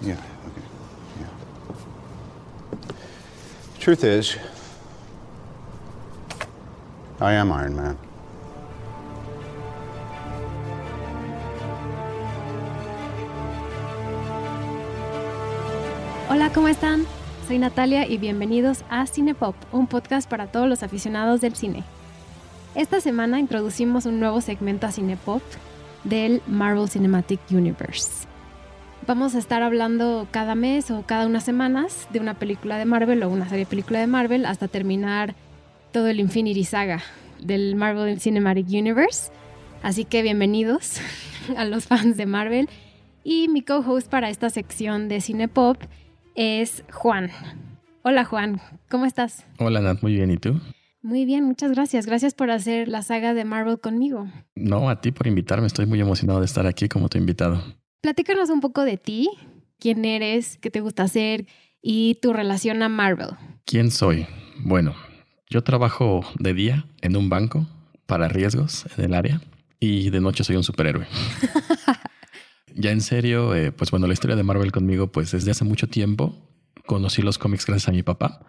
[0.00, 0.62] Yeah, okay.
[1.18, 1.26] Yeah.
[3.80, 4.36] Truth is,
[7.20, 7.98] I am Iron Man.
[16.28, 17.04] Hola, ¿cómo están?
[17.48, 21.82] Soy Natalia y bienvenidos a Cinepop, un podcast para todos los aficionados del cine.
[22.76, 25.42] Esta semana introducimos un nuevo segmento a Cinepop
[26.04, 28.28] del Marvel Cinematic Universe.
[29.08, 33.22] Vamos a estar hablando cada mes o cada unas semanas de una película de Marvel
[33.22, 35.34] o una serie de película de Marvel hasta terminar
[35.92, 37.02] todo el Infinity Saga
[37.40, 39.32] del Marvel Cinematic Universe.
[39.82, 41.00] Así que bienvenidos
[41.56, 42.68] a los fans de Marvel.
[43.24, 45.78] Y mi co-host para esta sección de Cinepop
[46.34, 47.30] es Juan.
[48.02, 49.46] Hola Juan, ¿cómo estás?
[49.58, 50.60] Hola Nat, muy bien, ¿y tú?
[51.00, 52.04] Muy bien, muchas gracias.
[52.04, 54.28] Gracias por hacer la saga de Marvel conmigo.
[54.54, 55.66] No, a ti por invitarme.
[55.66, 57.77] Estoy muy emocionado de estar aquí como tu invitado.
[58.00, 59.28] Platícanos un poco de ti,
[59.80, 61.46] quién eres, qué te gusta hacer
[61.82, 63.30] y tu relación a Marvel.
[63.64, 64.26] ¿Quién soy?
[64.60, 64.94] Bueno,
[65.50, 67.66] yo trabajo de día en un banco
[68.06, 69.40] para riesgos en el área
[69.80, 71.08] y de noche soy un superhéroe.
[72.76, 75.88] ya en serio, eh, pues bueno, la historia de Marvel conmigo, pues desde hace mucho
[75.88, 76.36] tiempo
[76.86, 78.46] conocí los cómics gracias a mi papá.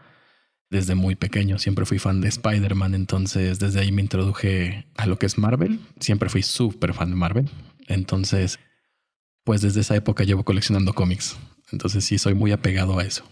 [0.69, 5.17] Desde muy pequeño siempre fui fan de Spider-Man, entonces desde ahí me introduje a lo
[5.17, 5.79] que es Marvel.
[5.99, 7.49] Siempre fui súper fan de Marvel.
[7.87, 8.59] Entonces,
[9.49, 11.35] pues desde esa época llevo coleccionando cómics.
[11.71, 13.23] Entonces sí, soy muy apegado a eso.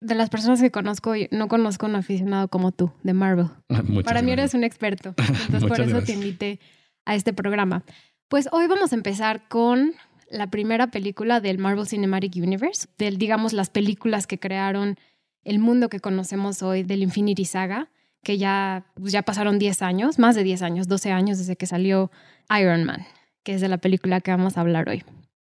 [0.00, 3.46] De las personas que conozco, no conozco un aficionado como tú de Marvel.
[3.68, 5.14] Muchas Para mí eres un experto.
[5.16, 6.06] Entonces por eso gracias.
[6.06, 6.60] te invité
[7.04, 7.84] a este programa.
[8.26, 9.92] Pues hoy vamos a empezar con
[10.28, 14.98] la primera película del Marvel Cinematic Universe, del digamos las películas que crearon
[15.44, 17.92] el mundo que conocemos hoy del Infinity Saga,
[18.24, 21.66] que ya, pues ya pasaron 10 años, más de 10 años, 12 años desde que
[21.66, 22.10] salió
[22.58, 23.06] Iron Man,
[23.44, 25.04] que es de la película que vamos a hablar hoy.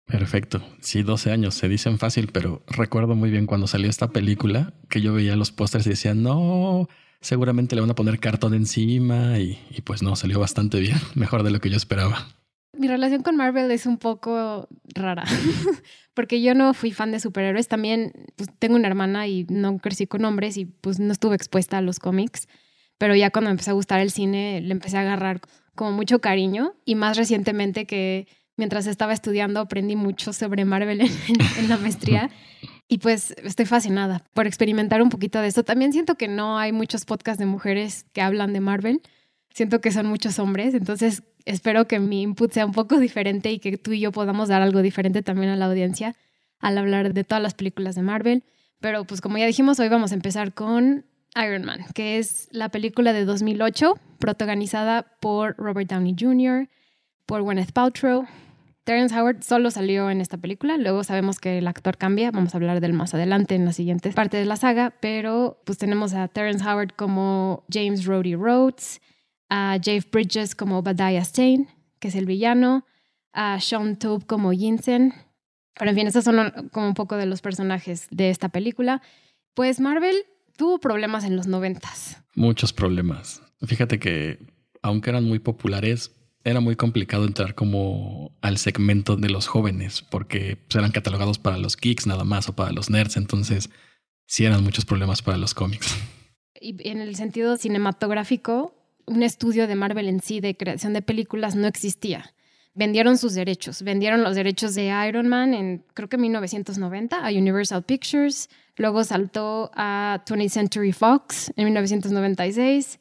[0.05, 0.61] Perfecto.
[0.81, 5.01] Sí, 12 años, se dicen fácil, pero recuerdo muy bien cuando salió esta película que
[5.01, 6.87] yo veía los pósters y decía, no,
[7.21, 11.43] seguramente le van a poner cartón encima y, y pues no, salió bastante bien, mejor
[11.43, 12.27] de lo que yo esperaba.
[12.75, 15.23] Mi relación con Marvel es un poco rara,
[16.15, 17.67] porque yo no fui fan de superhéroes.
[17.67, 21.77] También pues, tengo una hermana y no crecí con hombres y pues no estuve expuesta
[21.77, 22.47] a los cómics.
[22.97, 25.41] Pero ya cuando me empezó a gustar el cine, le empecé a agarrar
[25.75, 26.73] como mucho cariño.
[26.83, 28.27] Y más recientemente que
[28.63, 31.11] mientras estaba estudiando aprendí mucho sobre Marvel en,
[31.57, 32.29] en la maestría.
[32.89, 35.63] Y pues estoy fascinada por experimentar un poquito de esto.
[35.63, 39.01] También siento que no hay muchos podcasts de mujeres que hablan de Marvel.
[39.51, 40.75] Siento que son muchos hombres.
[40.75, 44.49] Entonces espero que mi input sea un poco diferente y que tú y yo podamos
[44.49, 46.15] dar algo diferente también a la audiencia
[46.59, 48.43] al hablar de todas las películas de Marvel.
[48.79, 52.69] Pero pues como ya dijimos, hoy vamos a empezar con Iron Man, que es la
[52.69, 56.69] película de 2008, protagonizada por Robert Downey Jr.,
[57.25, 58.27] por Gwyneth Paltrow.
[58.83, 62.57] Terrence Howard solo salió en esta película, luego sabemos que el actor cambia, vamos a
[62.57, 66.13] hablar de él más adelante en la siguiente parte de la saga, pero pues tenemos
[66.13, 69.01] a Terrence Howard como James Rhodey Rhodes,
[69.49, 71.67] a Jeff Bridges como Obadiah Stane,
[71.99, 72.85] que es el villano,
[73.31, 75.13] a Sean Toub como Yinsen.
[75.77, 79.01] Pero en fin, estos son como un poco de los personajes de esta película.
[79.53, 80.15] Pues Marvel
[80.57, 82.21] tuvo problemas en los noventas.
[82.35, 83.41] Muchos problemas.
[83.65, 84.39] Fíjate que,
[84.81, 86.11] aunque eran muy populares,
[86.43, 91.57] era muy complicado entrar como al segmento de los jóvenes, porque pues, eran catalogados para
[91.57, 93.69] los geeks nada más o para los nerds, entonces
[94.25, 95.95] sí eran muchos problemas para los cómics.
[96.59, 101.55] Y en el sentido cinematográfico, un estudio de Marvel en sí de creación de películas
[101.55, 102.33] no existía.
[102.73, 107.83] Vendieron sus derechos, vendieron los derechos de Iron Man en creo que 1990 a Universal
[107.83, 112.99] Pictures, luego saltó a 20th Century Fox en 1996,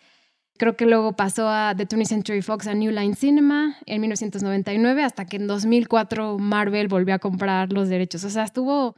[0.58, 5.02] creo que luego pasó a The 20th Century Fox a New Line Cinema en 1999
[5.02, 8.24] hasta que en 2004 Marvel volvió a comprar los derechos.
[8.24, 8.94] O sea, estuvo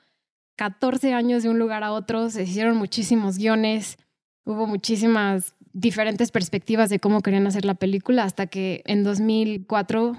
[0.57, 3.99] 14 años de un lugar a otro, se hicieron muchísimos guiones,
[4.45, 10.17] hubo muchísimas diferentes perspectivas de cómo querían hacer la película hasta que en 2004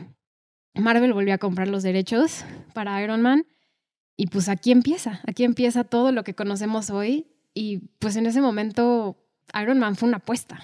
[0.75, 2.43] Marvel volvió a comprar los derechos
[2.73, 3.45] para Iron Man
[4.17, 8.41] y pues aquí empieza, aquí empieza todo lo que conocemos hoy y pues en ese
[8.41, 9.17] momento
[9.61, 10.59] Iron Man fue una apuesta.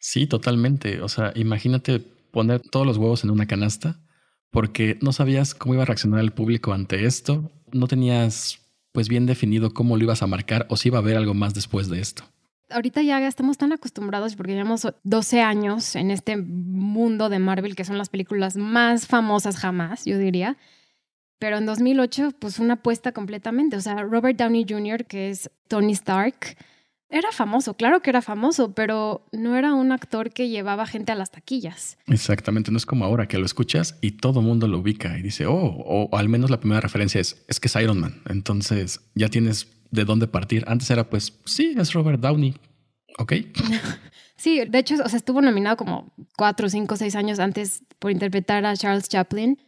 [0.00, 1.02] Sí, totalmente.
[1.02, 4.00] O sea, imagínate poner todos los huevos en una canasta
[4.50, 8.58] porque no sabías cómo iba a reaccionar el público ante esto, no tenías
[8.92, 11.54] pues bien definido cómo lo ibas a marcar o si iba a haber algo más
[11.54, 12.24] después de esto.
[12.70, 17.84] Ahorita ya estamos tan acostumbrados porque llevamos 12 años en este mundo de Marvel que
[17.84, 20.56] son las películas más famosas jamás, yo diría.
[21.38, 23.76] Pero en 2008, pues una apuesta completamente.
[23.76, 26.56] O sea, Robert Downey Jr., que es Tony Stark,
[27.10, 31.16] Era famoso, claro que era famoso, pero no era un actor que llevaba gente a
[31.16, 31.98] las taquillas.
[32.06, 35.46] Exactamente, no es como ahora que lo escuchas y todo mundo lo ubica y dice,
[35.46, 38.22] oh, o al menos la primera referencia es, es que es Iron Man.
[38.28, 40.64] Entonces ya tienes de dónde partir.
[40.68, 42.54] Antes era pues, sí, es Robert Downey.
[43.18, 43.32] Ok.
[44.40, 48.64] Sí, de hecho, o sea, estuvo nominado como cuatro, cinco, seis años antes por interpretar
[48.64, 49.58] a Charles Chaplin,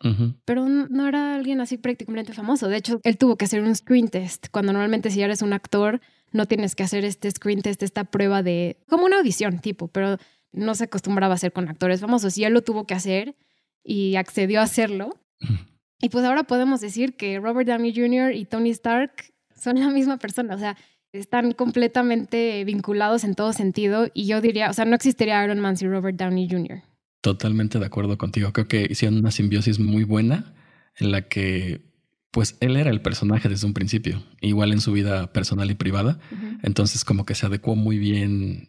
[0.46, 2.68] pero no era alguien así prácticamente famoso.
[2.68, 6.00] De hecho, él tuvo que hacer un screen test, cuando normalmente si eres un actor
[6.32, 10.18] no tienes que hacer este screen test, esta prueba de, como una audición tipo, pero
[10.52, 13.36] no se acostumbraba a hacer con actores famosos y él lo tuvo que hacer
[13.82, 15.18] y accedió a hacerlo.
[16.00, 18.34] Y pues ahora podemos decir que Robert Downey Jr.
[18.34, 20.76] y Tony Stark son la misma persona, o sea,
[21.12, 25.76] están completamente vinculados en todo sentido y yo diría, o sea, no existiría Iron Man
[25.76, 26.82] sin Robert Downey Jr.
[27.20, 28.52] Totalmente de acuerdo contigo.
[28.52, 30.54] Creo que hicieron una simbiosis muy buena
[30.96, 31.80] en la que,
[32.32, 36.18] pues, él era el personaje desde un principio, igual en su vida personal y privada.
[36.62, 38.68] Entonces, como que se adecuó muy bien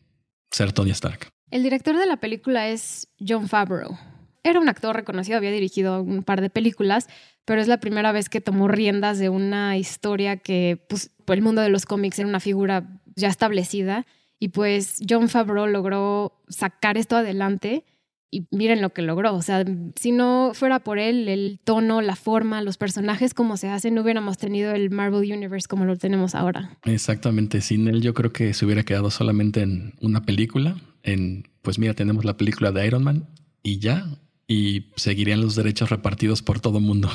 [0.51, 1.29] ser Tony Stark.
[1.49, 3.97] El director de la película es John Favreau.
[4.43, 7.07] Era un actor reconocido, había dirigido un par de películas,
[7.45, 11.61] pero es la primera vez que tomó riendas de una historia que, pues, el mundo
[11.61, 14.05] de los cómics era una figura ya establecida
[14.39, 17.85] y pues John Favreau logró sacar esto adelante
[18.33, 19.35] y miren lo que logró.
[19.35, 19.63] O sea,
[19.95, 24.01] si no fuera por él, el tono, la forma, los personajes como se hacen, no
[24.01, 26.77] hubiéramos tenido el Marvel Universe como lo tenemos ahora.
[26.83, 27.61] Exactamente.
[27.61, 30.75] Sin él, yo creo que se hubiera quedado solamente en una película.
[31.03, 33.27] En, pues mira, tenemos la película de Iron Man
[33.61, 34.07] y ya.
[34.47, 37.09] Y seguirían los derechos repartidos por todo el mundo.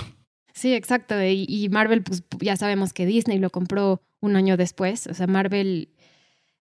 [0.55, 1.15] Sí, exacto.
[1.23, 5.06] Y, Marvel, pues ya sabemos que Disney lo compró un año después.
[5.09, 5.91] O sea, Marvel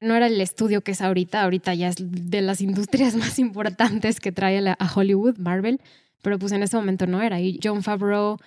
[0.01, 1.43] no era el estudio que es ahorita.
[1.43, 5.81] Ahorita ya es de las industrias más importantes que trae a Hollywood, Marvel.
[6.23, 7.41] Pero pues en ese momento no era.
[7.41, 8.39] Y John Favreau,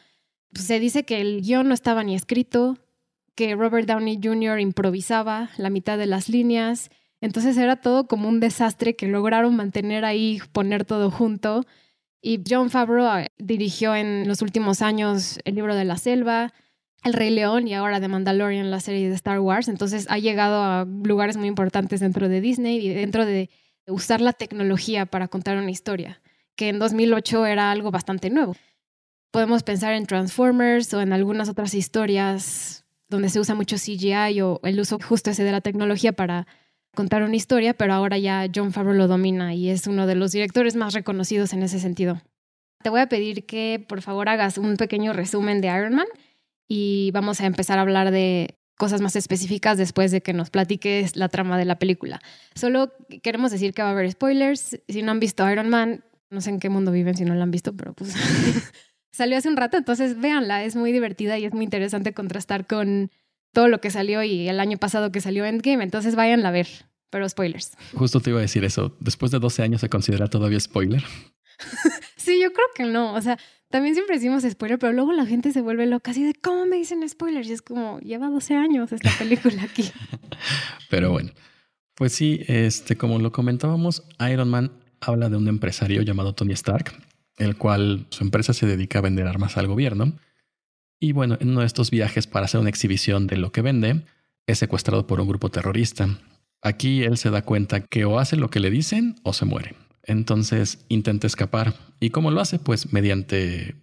[0.52, 2.78] pues, se dice que el guion no estaba ni escrito,
[3.36, 4.60] que Robert Downey Jr.
[4.60, 6.90] improvisaba la mitad de las líneas.
[7.22, 11.66] Entonces era todo como un desastre que lograron mantener ahí, poner todo junto.
[12.22, 16.54] Y John Favreau ah, dirigió en los últimos años El libro de la selva,
[17.04, 19.68] El Rey León y ahora The Mandalorian, la serie de Star Wars.
[19.68, 23.50] Entonces ha llegado a lugares muy importantes dentro de Disney y dentro de
[23.88, 26.22] usar la tecnología para contar una historia,
[26.56, 28.56] que en 2008 era algo bastante nuevo.
[29.32, 34.60] Podemos pensar en Transformers o en algunas otras historias donde se usa mucho CGI o
[34.64, 36.48] el uso justo ese de la tecnología para
[36.96, 40.32] contar una historia, pero ahora ya John Favreau lo domina y es uno de los
[40.32, 42.22] directores más reconocidos en ese sentido.
[42.84, 46.08] Te voy a pedir que por favor hagas un pequeño resumen de Iron Man
[46.70, 51.18] y vamos a empezar a hablar de cosas más específicas después de que nos platiques
[51.18, 52.22] la trama de la película.
[52.56, 54.80] Solo queremos decir que va a haber spoilers.
[54.88, 57.44] Si no han visto Iron Man, no sé en qué mundo viven si no la
[57.44, 58.14] han visto, pero pues
[59.12, 63.12] salió hace un rato, entonces véanla, es muy divertida y es muy interesante contrastar con
[63.52, 66.68] todo lo que salió y el año pasado que salió Endgame, entonces vayan a ver,
[67.10, 67.72] pero spoilers.
[67.96, 71.04] Justo te iba a decir eso, después de 12 años se considera todavía spoiler.
[72.16, 73.38] sí, yo creo que no, o sea,
[73.70, 76.78] también siempre decimos spoiler, pero luego la gente se vuelve loca así de cómo me
[76.78, 79.92] dicen spoilers y es como lleva 12 años esta película aquí.
[80.90, 81.32] pero bueno,
[81.96, 84.72] pues sí, este como lo comentábamos, Iron Man
[85.02, 86.94] habla de un empresario llamado Tony Stark,
[87.38, 90.14] el cual su empresa se dedica a vender armas al gobierno
[91.00, 94.02] y bueno, en uno de estos viajes para hacer una exhibición de lo que vende,
[94.48, 96.20] es secuestrado por un grupo terrorista.
[96.62, 99.76] Aquí él se da cuenta que o hace lo que le dicen o se muere.
[100.10, 101.76] Entonces intenta escapar.
[102.00, 102.58] ¿Y cómo lo hace?
[102.58, 103.76] Pues mediante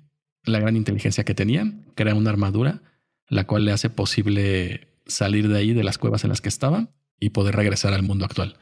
[0.43, 2.83] la gran inteligencia que tenía, crea una armadura,
[3.29, 6.89] la cual le hace posible salir de ahí, de las cuevas en las que estaba,
[7.21, 8.57] y poder regresar al mundo actual.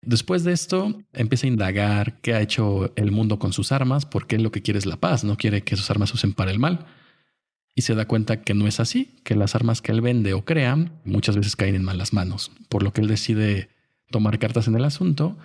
[0.00, 4.34] Después de esto, empieza a indagar qué ha hecho el mundo con sus armas, porque
[4.34, 6.50] él lo que quiere es la paz, no quiere que sus armas se usen para
[6.50, 6.86] el mal
[7.76, 10.44] y se da cuenta que no es así, que las armas que él vende o
[10.44, 13.68] crea muchas veces caen en malas manos, por lo que él decide
[14.10, 15.38] tomar cartas en el asunto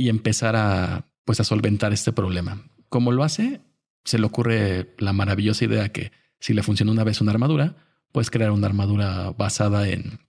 [0.00, 2.64] y empezar a pues a solventar este problema.
[2.88, 3.60] ¿Cómo lo hace?
[4.04, 7.76] Se le ocurre la maravillosa idea que si le funciona una vez una armadura,
[8.12, 10.20] puedes crear una armadura basada en,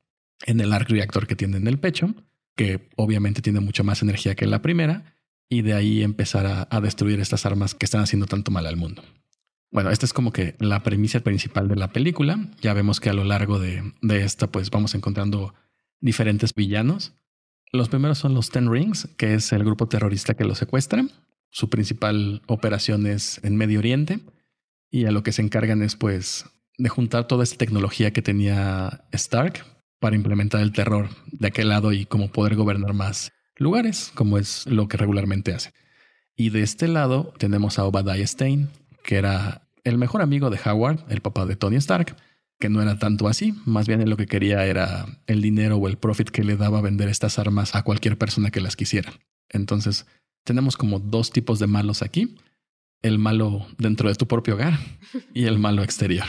[0.46, 2.14] en el arc reactor que tiene en el pecho,
[2.56, 5.16] que obviamente tiene mucha más energía que la primera,
[5.50, 8.78] y de ahí empezar a, a destruir estas armas que están haciendo tanto mal al
[8.78, 9.02] mundo.
[9.72, 12.50] Bueno, esta es como que la premisa principal de la película.
[12.62, 15.54] Ya vemos que a lo largo de, esta, pues vamos encontrando
[16.02, 17.14] diferentes villanos.
[17.74, 21.06] Los primeros son los Ten Rings, que es el grupo terrorista que los secuestra.
[21.52, 24.20] Su principal operación es en Medio Oriente
[24.90, 26.46] y a lo que se encargan es pues
[26.78, 29.64] de juntar toda esta tecnología que tenía Stark
[30.00, 34.68] para implementar el terror de aquel lado y como poder gobernar más lugares, como es
[34.68, 35.74] lo que regularmente hace.
[36.36, 38.68] Y de este lado tenemos a Obadiah Stane,
[39.04, 42.18] que era el mejor amigo de Howard, el papá de Tony Stark,
[42.62, 45.98] que no era tanto así, más bien lo que quería era el dinero o el
[45.98, 49.12] profit que le daba vender estas armas a cualquier persona que las quisiera.
[49.50, 50.06] Entonces,
[50.46, 52.38] tenemos como dos tipos de malos aquí,
[53.02, 54.80] el malo dentro de tu propio hogar
[55.34, 56.28] y el malo exterior.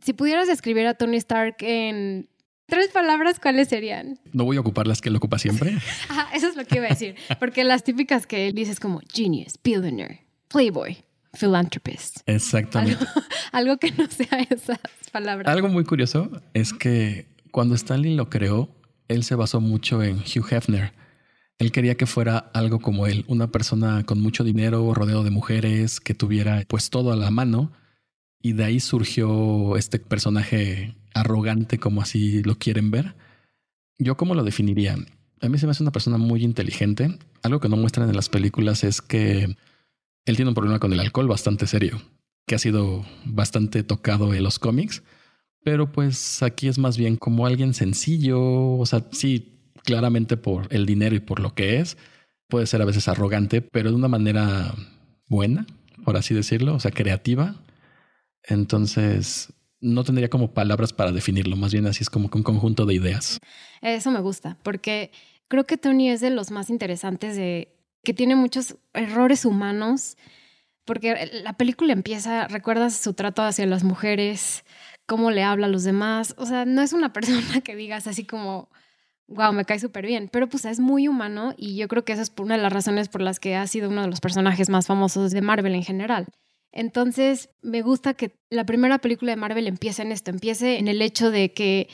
[0.00, 2.28] Si pudieras describir a Tony Stark en
[2.66, 4.18] tres palabras, ¿cuáles serían?
[4.32, 5.76] No voy a ocupar las que él ocupa siempre.
[6.08, 8.80] Ajá, eso es lo que iba a decir, porque las típicas que él dice es
[8.80, 10.98] como genius, billionaire, playboy,
[11.32, 12.18] philanthropist.
[12.26, 13.04] Exactamente.
[13.04, 14.78] Algo, algo que no sea esas
[15.12, 15.52] palabras.
[15.52, 18.68] Algo muy curioso es que cuando Stanley lo creó,
[19.08, 20.92] él se basó mucho en Hugh Hefner.
[21.58, 25.98] Él quería que fuera algo como él, una persona con mucho dinero, rodeado de mujeres,
[25.98, 27.72] que tuviera pues todo a la mano.
[28.40, 33.16] Y de ahí surgió este personaje arrogante, como así lo quieren ver.
[33.98, 34.96] Yo cómo lo definiría.
[35.40, 37.18] A mí se me hace una persona muy inteligente.
[37.42, 39.56] Algo que no muestran en las películas es que
[40.30, 42.00] él tiene un problema con el alcohol bastante serio,
[42.46, 45.02] que ha sido bastante tocado en los cómics.
[45.64, 50.86] Pero pues aquí es más bien como alguien sencillo, o sea, sí, claramente por el
[50.86, 51.96] dinero y por lo que es,
[52.48, 54.74] puede ser a veces arrogante, pero de una manera
[55.28, 55.66] buena,
[56.04, 57.56] por así decirlo, o sea, creativa.
[58.44, 62.94] Entonces, no tendría como palabras para definirlo, más bien así es como un conjunto de
[62.94, 63.38] ideas.
[63.80, 65.10] Eso me gusta, porque
[65.48, 70.16] creo que Tony es de los más interesantes de que tiene muchos errores humanos,
[70.84, 74.64] porque la película empieza, recuerdas su trato hacia las mujeres,
[75.06, 78.24] cómo le habla a los demás, o sea, no es una persona que digas así
[78.24, 78.68] como,
[79.28, 82.22] wow, me cae súper bien, pero pues es muy humano y yo creo que esa
[82.22, 84.86] es una de las razones por las que ha sido uno de los personajes más
[84.86, 86.26] famosos de Marvel en general.
[86.72, 91.00] Entonces, me gusta que la primera película de Marvel empiece en esto, empiece en el
[91.02, 91.88] hecho de que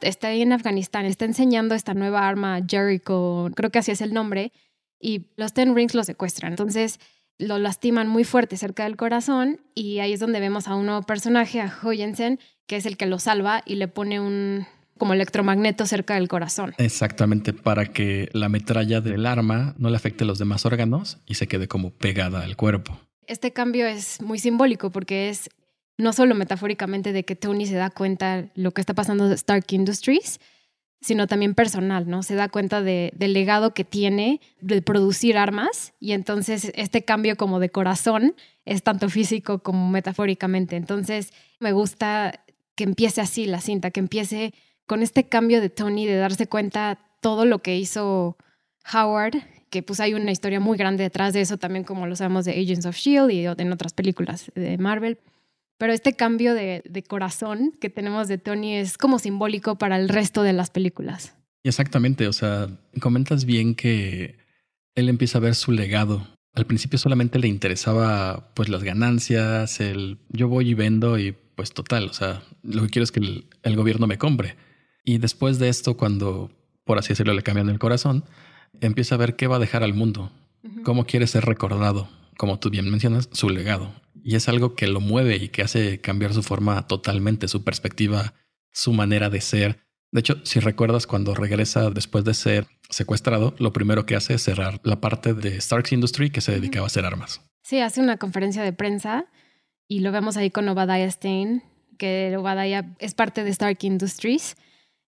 [0.00, 4.14] está ahí en Afganistán, está enseñando esta nueva arma, Jericho, creo que así es el
[4.14, 4.52] nombre,
[5.00, 6.52] y los Ten Rings lo secuestran.
[6.52, 7.00] Entonces,
[7.38, 11.02] lo lastiman muy fuerte cerca del corazón y ahí es donde vemos a un nuevo
[11.02, 14.66] personaje, a Joyensen, que es el que lo salva y le pone un
[14.98, 16.74] como electromagneto cerca del corazón.
[16.76, 21.34] Exactamente, para que la metralla del arma no le afecte a los demás órganos y
[21.36, 23.00] se quede como pegada al cuerpo.
[23.26, 25.48] Este cambio es muy simbólico porque es
[25.96, 29.64] no solo metafóricamente de que Tony se da cuenta lo que está pasando de Stark
[29.70, 30.38] Industries,
[31.00, 32.22] sino también personal, ¿no?
[32.22, 37.36] Se da cuenta de, del legado que tiene de producir armas y entonces este cambio
[37.36, 38.34] como de corazón
[38.66, 40.76] es tanto físico como metafóricamente.
[40.76, 44.52] Entonces me gusta que empiece así la cinta, que empiece
[44.86, 48.36] con este cambio de Tony de darse cuenta todo lo que hizo
[48.92, 49.36] Howard,
[49.70, 52.52] que pues hay una historia muy grande detrás de eso también como lo sabemos de
[52.52, 55.18] Agents of Shield y en otras películas de Marvel.
[55.80, 60.10] Pero este cambio de, de corazón que tenemos de Tony es como simbólico para el
[60.10, 61.34] resto de las películas.
[61.64, 62.68] Exactamente, o sea,
[63.00, 64.36] comentas bien que
[64.94, 66.26] él empieza a ver su legado.
[66.52, 71.72] Al principio solamente le interesaba pues las ganancias, el yo voy y vendo y pues
[71.72, 74.56] total, o sea, lo que quiero es que el, el gobierno me compre.
[75.02, 76.50] Y después de esto, cuando,
[76.84, 78.24] por así decirlo, le cambian el corazón,
[78.82, 80.30] empieza a ver qué va a dejar al mundo,
[80.84, 82.06] cómo quiere ser recordado,
[82.36, 83.94] como tú bien mencionas, su legado.
[84.22, 88.34] Y es algo que lo mueve y que hace cambiar su forma totalmente, su perspectiva,
[88.72, 89.80] su manera de ser.
[90.12, 94.42] De hecho, si recuerdas cuando regresa después de ser secuestrado, lo primero que hace es
[94.42, 97.40] cerrar la parte de Stark's Industry que se dedicaba a hacer armas.
[97.62, 99.26] Sí, hace una conferencia de prensa
[99.86, 101.62] y lo vemos ahí con Obadiah Stein,
[101.98, 104.56] que Obadiah es parte de Stark Industries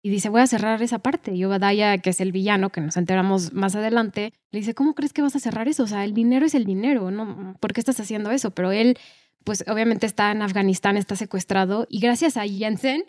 [0.04, 1.34] y dice, voy a cerrar esa parte.
[1.34, 5.14] Y Obadiah, que es el villano, que nos enteramos más adelante, le dice, ¿cómo crees
[5.14, 5.84] que vas a cerrar eso?
[5.84, 7.56] O sea, el dinero es el dinero, ¿no?
[7.60, 8.52] ¿Por qué estás haciendo eso?
[8.52, 8.98] Pero él,
[9.44, 11.86] pues obviamente está en Afganistán, está secuestrado.
[11.90, 13.04] Y gracias a Jensen,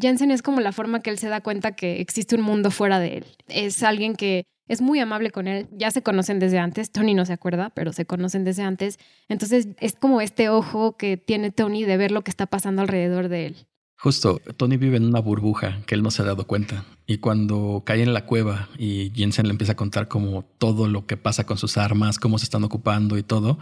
[0.00, 2.98] Jensen es como la forma que él se da cuenta que existe un mundo fuera
[2.98, 3.24] de él.
[3.48, 5.68] Es alguien que es muy amable con él.
[5.72, 6.90] Ya se conocen desde antes.
[6.90, 8.98] Tony no se acuerda, pero se conocen desde antes.
[9.28, 13.28] Entonces es como este ojo que tiene Tony de ver lo que está pasando alrededor
[13.28, 13.66] de él.
[14.04, 16.84] Justo, Tony vive en una burbuja que él no se ha dado cuenta.
[17.06, 21.06] Y cuando cae en la cueva y Jensen le empieza a contar como todo lo
[21.06, 23.58] que pasa con sus armas, cómo se están ocupando y todo,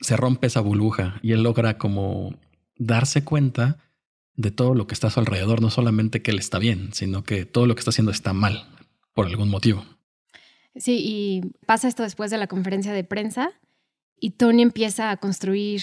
[0.00, 2.34] se rompe esa burbuja y él logra como
[2.76, 3.78] darse cuenta
[4.34, 7.22] de todo lo que está a su alrededor, no solamente que él está bien, sino
[7.22, 8.66] que todo lo que está haciendo está mal
[9.14, 9.84] por algún motivo.
[10.74, 13.52] Sí, y pasa esto después de la conferencia de prensa
[14.18, 15.80] y Tony empieza a construir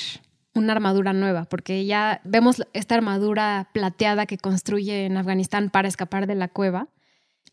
[0.53, 6.27] una armadura nueva, porque ya vemos esta armadura plateada que construye en Afganistán para escapar
[6.27, 6.89] de la cueva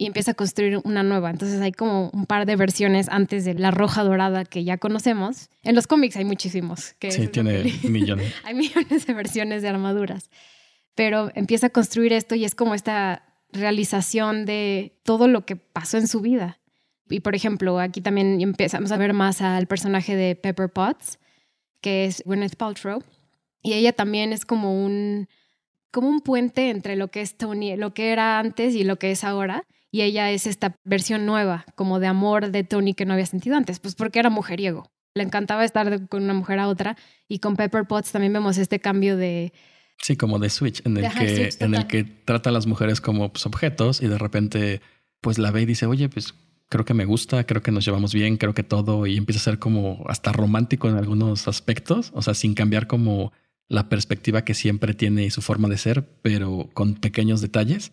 [0.00, 1.28] y empieza a construir una nueva.
[1.28, 5.50] Entonces hay como un par de versiones antes de la roja dorada que ya conocemos.
[5.62, 6.94] En los cómics hay muchísimos.
[6.98, 8.34] Que sí, tiene millones.
[8.44, 10.30] hay millones de versiones de armaduras.
[10.94, 15.98] Pero empieza a construir esto y es como esta realización de todo lo que pasó
[15.98, 16.60] en su vida.
[17.10, 21.18] Y por ejemplo, aquí también empezamos a ver más al personaje de Pepper Potts,
[21.80, 23.02] que es Gwyneth Paltrow.
[23.62, 25.28] Y ella también es como un
[25.90, 29.10] como un puente entre lo que es Tony, lo que era antes y lo que
[29.10, 29.64] es ahora.
[29.90, 33.56] Y ella es esta versión nueva, como de amor de Tony que no había sentido
[33.56, 34.88] antes, pues porque era mujeriego.
[35.14, 36.96] Le encantaba estar con una mujer a otra.
[37.26, 39.52] Y con Pepper Potts también vemos este cambio de,
[40.02, 42.66] Sí, como de Switch, en el, Ajá, que, Switch en el que trata a las
[42.66, 44.80] mujeres como pues, objetos y de repente
[45.20, 46.34] pues la ve y dice, oye, pues
[46.70, 49.44] creo que me gusta, creo que nos llevamos bien, creo que todo, y empieza a
[49.44, 53.32] ser como hasta romántico en algunos aspectos, o sea, sin cambiar como
[53.68, 57.92] la perspectiva que siempre tiene y su forma de ser, pero con pequeños detalles.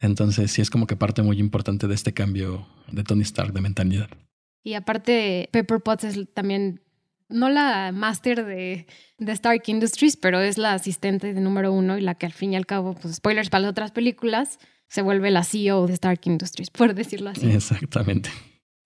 [0.00, 3.60] Entonces sí es como que parte muy importante de este cambio de Tony Stark de
[3.60, 4.08] mentalidad.
[4.62, 6.82] Y aparte, Pepper Potts es también,
[7.28, 8.86] no la máster de,
[9.18, 12.52] de Stark Industries, pero es la asistente de número uno y la que al fin
[12.52, 14.58] y al cabo, pues spoilers para las otras películas,
[14.90, 17.48] se vuelve la CEO de Stark Industries, por decirlo así.
[17.50, 18.30] Exactamente.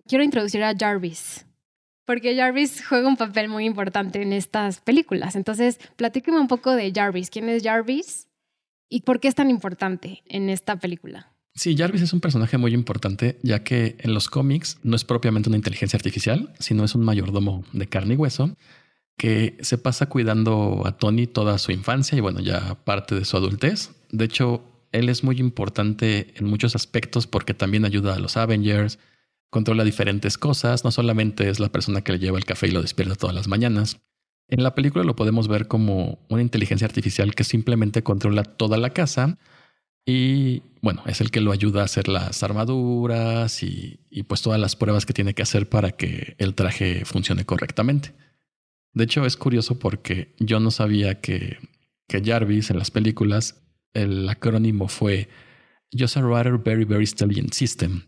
[0.06, 1.46] Quiero introducir a Jarvis,
[2.04, 5.34] porque Jarvis juega un papel muy importante en estas películas.
[5.34, 7.30] Entonces, platíqueme un poco de Jarvis.
[7.30, 8.28] ¿Quién es Jarvis?
[8.90, 11.32] ¿Y por qué es tan importante en esta película?
[11.54, 15.48] Sí, Jarvis es un personaje muy importante, ya que en los cómics no es propiamente
[15.48, 18.56] una inteligencia artificial, sino es un mayordomo de carne y hueso
[19.16, 23.36] que se pasa cuidando a Tony toda su infancia y bueno, ya parte de su
[23.36, 23.90] adultez.
[24.10, 29.00] De hecho, él es muy importante en muchos aspectos porque también ayuda a los Avengers,
[29.50, 32.80] controla diferentes cosas, no solamente es la persona que le lleva el café y lo
[32.80, 34.00] despierta todas las mañanas.
[34.48, 38.90] En la película lo podemos ver como una inteligencia artificial que simplemente controla toda la
[38.90, 39.38] casa
[40.06, 44.60] y bueno, es el que lo ayuda a hacer las armaduras y, y, pues todas
[44.60, 48.12] las pruebas que tiene que hacer para que el traje funcione correctamente.
[48.92, 51.58] De hecho, es curioso porque yo no sabía que,
[52.06, 53.63] que Jarvis en las películas,
[53.94, 55.28] el acrónimo fue
[55.96, 58.02] Just a Rather Very Very Intelligent System.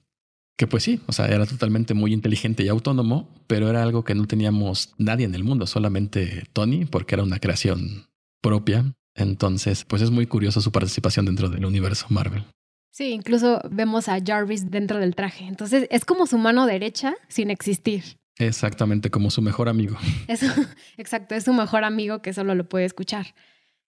[0.59, 4.15] Que pues sí, o sea, era totalmente muy inteligente y autónomo, pero era algo que
[4.15, 8.07] no teníamos nadie en el mundo, solamente Tony, porque era una creación
[8.41, 8.95] propia.
[9.15, 12.45] Entonces, pues es muy curioso su participación dentro del universo Marvel.
[12.91, 15.45] Sí, incluso vemos a Jarvis dentro del traje.
[15.45, 18.03] Entonces, es como su mano derecha sin existir.
[18.39, 19.97] Exactamente, como su mejor amigo.
[20.29, 20.47] Eso,
[20.97, 23.35] exacto, es su mejor amigo que solo lo puede escuchar.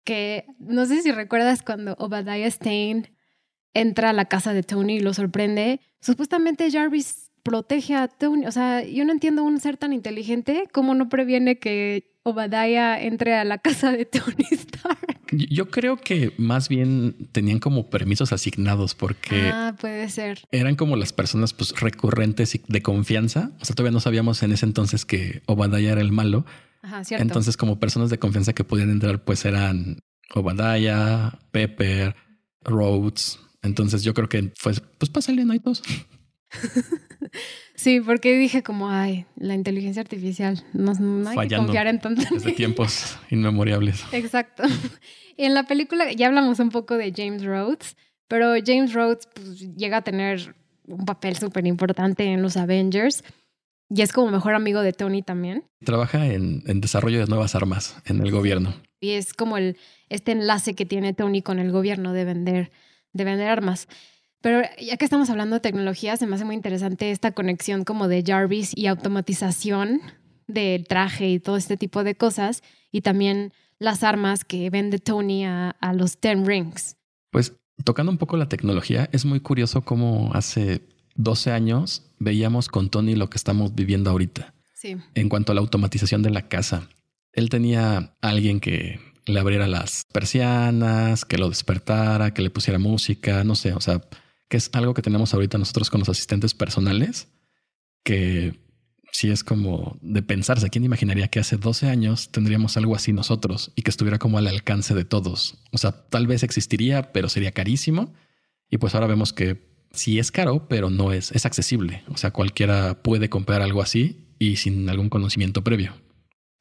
[0.04, 3.12] Que no sé si recuerdas cuando Obadiah Stane
[3.72, 5.80] entra a la casa de Tony y lo sorprende.
[6.00, 8.46] Supuestamente Jarvis protege a Tony.
[8.46, 13.34] O sea, yo no entiendo un ser tan inteligente cómo no previene que Obadiah entre
[13.34, 15.20] a la casa de Tony Stark.
[15.30, 20.40] Yo creo que más bien tenían como permisos asignados porque ah, puede ser.
[20.52, 23.52] eran como las personas pues recurrentes y de confianza.
[23.60, 26.46] O sea, todavía no sabíamos en ese entonces que Obadiah era el malo.
[26.84, 27.22] Ajá, cierto.
[27.22, 30.00] Entonces, como personas de confianza que podían entrar, pues eran
[30.34, 32.14] Obadiah, Pepper,
[32.62, 33.38] Rhodes.
[33.62, 35.82] Entonces, yo creo que fue pues pásale, no hay dos.
[37.74, 42.00] Sí, porque dije como, ay, la inteligencia artificial, no, no hay Fallando que confiar en
[42.00, 42.22] tanto.
[42.32, 44.04] Desde tiempos inmemoriales.
[44.12, 44.62] Exacto.
[45.36, 47.96] En la película ya hablamos un poco de James Rhodes,
[48.28, 50.54] pero James Rhodes pues, llega a tener
[50.86, 53.24] un papel súper importante en los Avengers
[53.94, 55.64] y es como mejor amigo de Tony también.
[55.84, 58.74] Trabaja en, en desarrollo de nuevas armas en el gobierno.
[59.00, 59.76] Y es como el,
[60.08, 62.72] este enlace que tiene Tony con el gobierno de vender,
[63.12, 63.86] de vender armas.
[64.40, 68.08] Pero ya que estamos hablando de tecnología, se me hace muy interesante esta conexión como
[68.08, 70.00] de Jarvis y automatización
[70.48, 72.64] del traje y todo este tipo de cosas.
[72.90, 76.96] Y también las armas que vende Tony a, a los Ten Rings.
[77.30, 77.54] Pues
[77.84, 80.82] tocando un poco la tecnología, es muy curioso cómo hace
[81.14, 84.54] 12 años veíamos con Tony lo que estamos viviendo ahorita.
[84.72, 84.96] Sí.
[85.14, 86.88] En cuanto a la automatización de la casa,
[87.32, 92.78] él tenía a alguien que le abriera las persianas, que lo despertara, que le pusiera
[92.78, 94.02] música, no sé, o sea,
[94.48, 97.28] que es algo que tenemos ahorita nosotros con los asistentes personales,
[98.02, 98.60] que
[99.10, 100.68] sí es como de pensarse.
[100.68, 104.46] ¿Quién imaginaría que hace 12 años tendríamos algo así nosotros y que estuviera como al
[104.46, 105.56] alcance de todos?
[105.72, 108.12] O sea, tal vez existiría, pero sería carísimo.
[108.68, 112.02] Y pues ahora vemos que sí es caro, pero no es, es accesible.
[112.08, 115.92] O sea, cualquiera puede comprar algo así y sin algún conocimiento previo.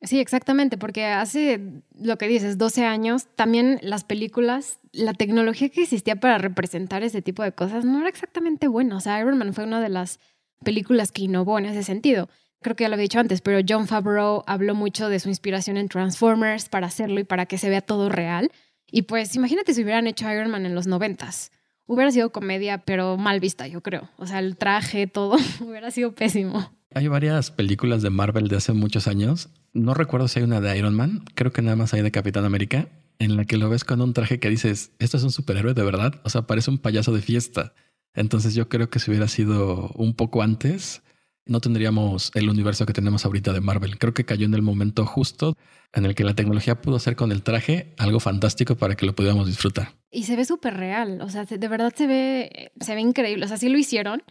[0.04, 1.62] Sí, exactamente, porque hace
[1.98, 7.22] lo que dices, 12 años, también las películas, la tecnología que existía para representar ese
[7.22, 8.98] tipo de cosas no era exactamente buena.
[8.98, 10.20] O sea, Iron Man fue una de las
[10.66, 12.28] películas que innovó en ese sentido.
[12.62, 15.78] Creo que ya lo había dicho antes, pero John Favreau habló mucho de su inspiración
[15.78, 18.52] en Transformers para hacerlo y para que se vea todo real.
[18.88, 21.52] Y pues imagínate si hubieran hecho Iron Man en los noventas.
[21.86, 24.10] Hubiera sido comedia, pero mal vista, yo creo.
[24.18, 26.72] O sea, el traje, todo, hubiera sido pésimo.
[26.94, 29.50] Hay varias películas de Marvel de hace muchos años.
[29.74, 32.46] No recuerdo si hay una de Iron Man, creo que nada más hay de Capitán
[32.46, 32.88] América,
[33.20, 35.84] en la que lo ves con un traje que dices, esto es un superhéroe de
[35.84, 36.22] verdad.
[36.24, 37.74] O sea, parece un payaso de fiesta.
[38.14, 41.02] Entonces yo creo que si hubiera sido un poco antes,
[41.46, 43.98] no tendríamos el universo que tenemos ahorita de Marvel.
[43.98, 45.58] Creo que cayó en el momento justo
[45.94, 49.14] en el que la tecnología pudo hacer con el traje algo fantástico para que lo
[49.14, 49.94] pudiéramos disfrutar.
[50.12, 53.48] Y se ve súper real, o sea, de verdad se ve, se ve increíble, o
[53.48, 54.24] sea, sí lo hicieron,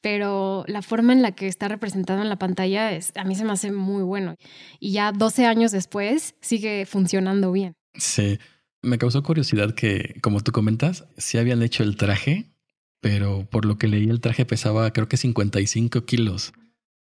[0.00, 3.44] pero la forma en la que está representado en la pantalla es, a mí se
[3.44, 4.36] me hace muy bueno.
[4.78, 7.74] Y ya 12 años después sigue funcionando bien.
[7.94, 8.38] Sí,
[8.82, 12.52] me causó curiosidad que, como tú comentas, sí habían hecho el traje,
[13.00, 16.52] pero por lo que leí el traje pesaba creo que 55 kilos.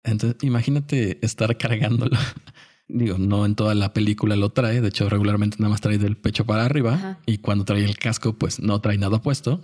[0.04, 2.18] Entonces, imagínate estar cargándolo.
[2.90, 6.16] Digo, no en toda la película lo trae, de hecho regularmente nada más trae del
[6.16, 9.62] pecho para arriba y cuando trae el casco pues no trae nada puesto,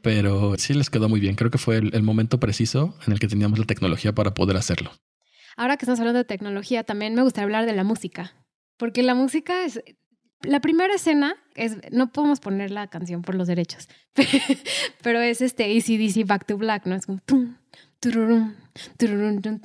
[0.00, 1.34] pero sí les quedó muy bien.
[1.34, 4.92] Creo que fue el, momento preciso en el que teníamos la tecnología para poder hacerlo.
[5.56, 8.32] Ahora que estamos hablando de tecnología, también me gustaría hablar de la música,
[8.76, 9.82] porque la música es...
[10.42, 13.88] La primera escena es, no podemos poner la canción por los derechos,
[15.02, 16.94] pero es este ACDC Back to Black, ¿no?
[16.94, 17.20] Es como...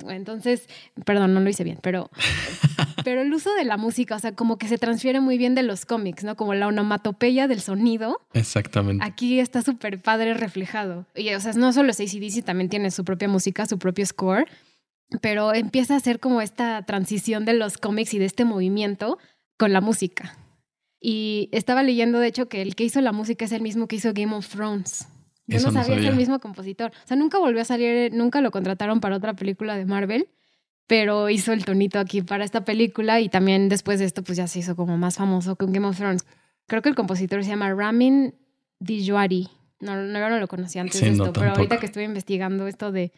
[0.08, 0.68] Entonces,
[1.04, 2.10] perdón, no lo hice bien, pero,
[3.04, 5.64] pero el uso de la música, o sea, como que se transfiere muy bien de
[5.64, 6.36] los cómics, ¿no?
[6.36, 8.20] Como la onomatopeya del sonido.
[8.34, 9.04] Exactamente.
[9.04, 11.06] Aquí está súper padre reflejado.
[11.16, 14.46] Y, o sea, no solo es ACDC, también tiene su propia música, su propio score,
[15.20, 19.18] pero empieza a ser como esta transición de los cómics y de este movimiento
[19.56, 20.36] con la música.
[21.00, 23.96] Y estaba leyendo, de hecho, que el que hizo la música es el mismo que
[23.96, 25.08] hizo Game of Thrones.
[25.46, 26.90] Yo no sabía, es el mismo compositor.
[26.90, 30.28] O sea, nunca volvió a salir, nunca lo contrataron para otra película de Marvel,
[30.86, 34.46] pero hizo el tonito aquí para esta película y también después de esto pues ya
[34.46, 36.26] se hizo como más famoso con Game of Thrones.
[36.66, 38.34] Creo que el compositor se llama Ramin
[38.80, 39.48] Djawadi.
[39.80, 43.12] No, no, no lo conocía antes de esto, pero ahorita que estuve investigando esto de,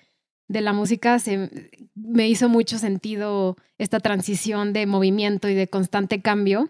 [0.46, 1.48] de la música, se,
[1.94, 6.68] me hizo mucho sentido esta transición de movimiento y de constante cambio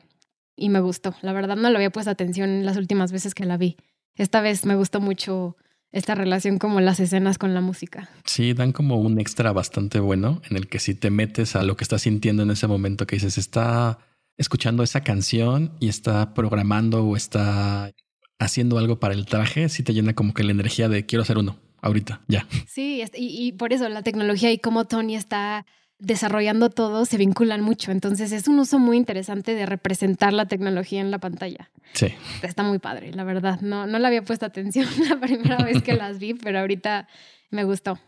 [0.60, 1.14] y me gustó.
[1.22, 3.76] La verdad no le había puesto atención las últimas veces que la vi
[4.20, 5.56] esta vez me gustó mucho
[5.92, 8.10] esta relación como las escenas con la música.
[8.24, 11.76] Sí, dan como un extra bastante bueno en el que si te metes a lo
[11.76, 13.98] que estás sintiendo en ese momento que dices, está
[14.36, 17.92] escuchando esa canción y está programando o está
[18.38, 21.38] haciendo algo para el traje, sí te llena como que la energía de quiero hacer
[21.38, 22.46] uno ahorita, ya.
[22.68, 25.66] Sí, y, y por eso la tecnología y cómo Tony está
[26.00, 27.92] desarrollando todo se vinculan mucho.
[27.92, 31.70] Entonces es un uso muy interesante de representar la tecnología en la pantalla.
[31.92, 32.08] Sí.
[32.42, 33.60] Está muy padre, la verdad.
[33.60, 37.06] No, no le había puesto atención la primera vez que las vi, pero ahorita
[37.50, 37.98] me gustó.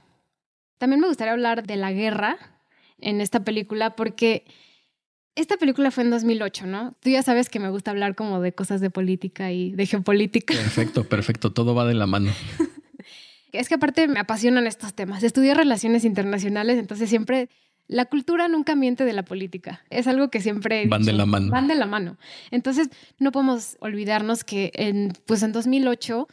[0.79, 2.39] También me gustaría hablar de la guerra
[2.99, 4.45] en esta película porque
[5.35, 6.95] esta película fue en 2008, ¿no?
[7.01, 10.55] Tú ya sabes que me gusta hablar como de cosas de política y de geopolítica.
[10.55, 11.53] Perfecto, perfecto.
[11.53, 12.33] Todo va de la mano.
[13.53, 15.23] es que aparte me apasionan estos temas.
[15.23, 17.49] Estudié relaciones internacionales, entonces siempre
[17.89, 19.85] la cultura nunca miente de la política.
[19.91, 20.87] Es algo que siempre...
[20.87, 21.51] van de la mano.
[21.51, 22.19] Van de la mano.
[22.51, 26.29] Entonces, no podemos olvidarnos que en, pues en 2008,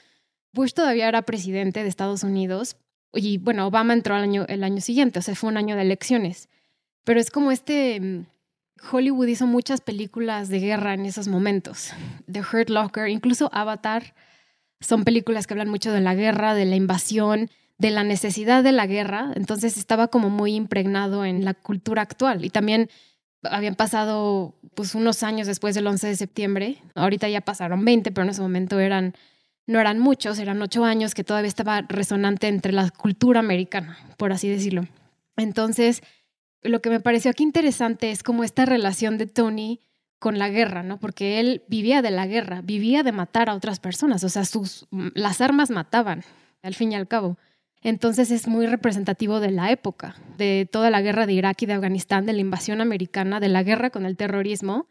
[0.53, 2.77] Bush todavía era presidente de Estados Unidos
[3.13, 5.81] y bueno, Obama entró el año, el año siguiente, o sea, fue un año de
[5.81, 6.49] elecciones.
[7.03, 7.99] Pero es como este...
[7.99, 8.25] Mm,
[8.91, 11.91] Hollywood hizo muchas películas de guerra en esos momentos.
[12.31, 14.13] The Hurt Locker, incluso Avatar,
[14.79, 18.73] son películas que hablan mucho de la guerra, de la invasión, de la necesidad de
[18.73, 22.89] la guerra, entonces estaba como muy impregnado en la cultura actual y también
[23.43, 28.25] habían pasado pues unos años después del 11 de septiembre, ahorita ya pasaron 20, pero
[28.25, 29.15] en ese momento eran
[29.65, 34.33] no eran muchos, eran ocho años que todavía estaba resonante entre la cultura americana, por
[34.33, 34.87] así decirlo.
[35.37, 36.01] Entonces,
[36.63, 39.79] lo que me pareció aquí interesante es como esta relación de Tony
[40.17, 40.99] con la guerra, ¿no?
[40.99, 44.87] Porque él vivía de la guerra, vivía de matar a otras personas, o sea, sus,
[45.13, 46.23] las armas mataban,
[46.63, 47.37] al fin y al cabo.
[47.81, 51.73] Entonces es muy representativo de la época, de toda la guerra de Irak y de
[51.73, 54.87] Afganistán, de la invasión americana, de la guerra con el terrorismo.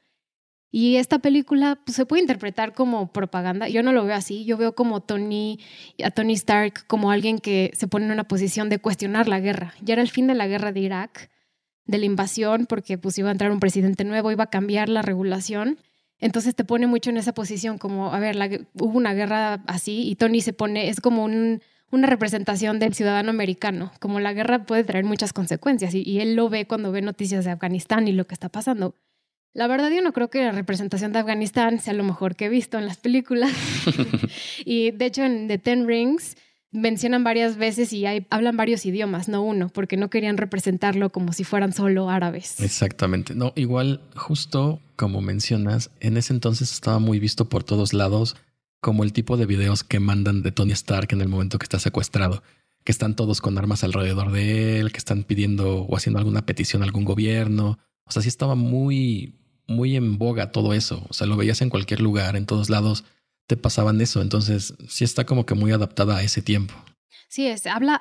[0.70, 3.68] Y esta película pues, se puede interpretar como propaganda.
[3.68, 4.44] Yo no lo veo así.
[4.44, 5.60] Yo veo como Tony,
[6.02, 9.74] a Tony Stark como alguien que se pone en una posición de cuestionar la guerra.
[9.82, 11.30] Ya era el fin de la guerra de Irak,
[11.84, 15.02] de la invasión, porque pues iba a entrar un presidente nuevo, iba a cambiar la
[15.02, 15.78] regulación.
[16.20, 20.16] Entonces te pone mucho en esa posición como, a ver, hubo una guerra así y
[20.16, 23.92] Tony se pone, es como un una representación del ciudadano americano.
[24.00, 27.50] Como la guerra puede traer muchas consecuencias y, él lo ve cuando ve noticias de
[27.50, 28.94] Afganistán y lo que está pasando.
[29.54, 32.48] La verdad yo no creo que la representación de Afganistán sea lo mejor que he
[32.48, 33.52] visto en las películas.
[34.64, 36.36] y de hecho en The Ten Rings
[36.70, 41.32] mencionan varias veces y hay, hablan varios idiomas, no uno, porque no querían representarlo como
[41.32, 42.60] si fueran solo árabes.
[42.60, 43.34] Exactamente.
[43.34, 48.36] No, igual justo como mencionas, en ese entonces estaba muy visto por todos lados
[48.80, 51.78] como el tipo de videos que mandan de Tony Stark en el momento que está
[51.78, 52.42] secuestrado,
[52.84, 56.82] que están todos con armas alrededor de él, que están pidiendo o haciendo alguna petición
[56.82, 57.78] a algún gobierno.
[58.04, 59.34] O sea, sí estaba muy,
[59.66, 61.04] muy en boga todo eso.
[61.08, 63.04] O sea, lo veías en cualquier lugar, en todos lados
[63.46, 64.22] te pasaban eso.
[64.22, 66.74] Entonces, sí está como que muy adaptada a ese tiempo.
[67.28, 68.00] Sí, es, habla,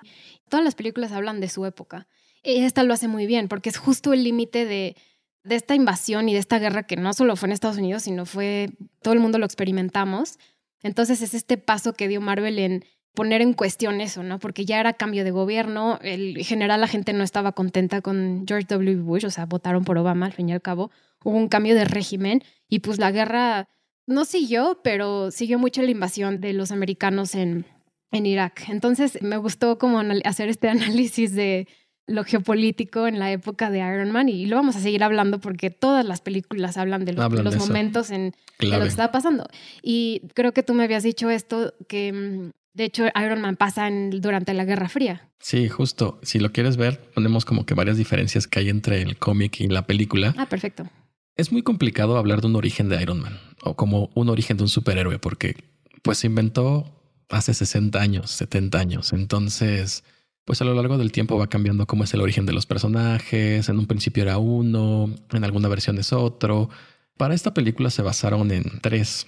[0.49, 2.07] todas las películas hablan de su época.
[2.43, 4.95] esta lo hace muy bien, porque es justo el límite de,
[5.43, 8.25] de esta invasión y de esta guerra que no solo fue en Estados Unidos, sino
[8.25, 8.69] fue,
[9.01, 10.37] todo el mundo lo experimentamos.
[10.83, 12.85] Entonces es este paso que dio Marvel en
[13.17, 14.37] poner en cuestión eso, ¿no?
[14.37, 18.45] Porque ya era cambio de gobierno, el, en general la gente no estaba contenta con
[18.47, 19.01] George W.
[19.01, 20.91] Bush, o sea, votaron por Obama al fin y al cabo,
[21.23, 23.69] hubo un cambio de régimen y pues la guerra
[24.05, 27.65] no siguió, pero siguió mucho la invasión de los americanos en,
[28.11, 28.69] en Irak.
[28.69, 31.67] Entonces me gustó como hacer este análisis de
[32.07, 35.69] lo geopolítico en la época de Iron Man y lo vamos a seguir hablando porque
[35.69, 39.45] todas las películas hablan de, los momentos en lo que estaba pasando.
[39.83, 43.89] Y creo que tú me habías dicho esto, que mm, de hecho Iron Man pasa
[44.11, 45.29] durante la Guerra Fría.
[45.39, 46.19] Sí, justo.
[46.23, 49.67] Si lo quieres ver, ponemos como que varias diferencias que hay entre el cómic y
[49.67, 50.33] la película.
[50.37, 50.89] Ah, perfecto.
[51.35, 54.63] Es muy complicado hablar de un origen de Iron Man o como un origen de
[54.63, 55.55] un superhéroe porque
[56.01, 56.93] pues se inventó
[57.29, 59.13] hace 60 años, 70 años.
[59.13, 60.03] Entonces
[60.47, 63.67] pues a lo largo del tiempo va cambiando cómo es el origen de los personajes.
[63.67, 66.69] En un principio era uno, en alguna versión es otro.
[67.17, 69.27] Para esta película se basaron en tres,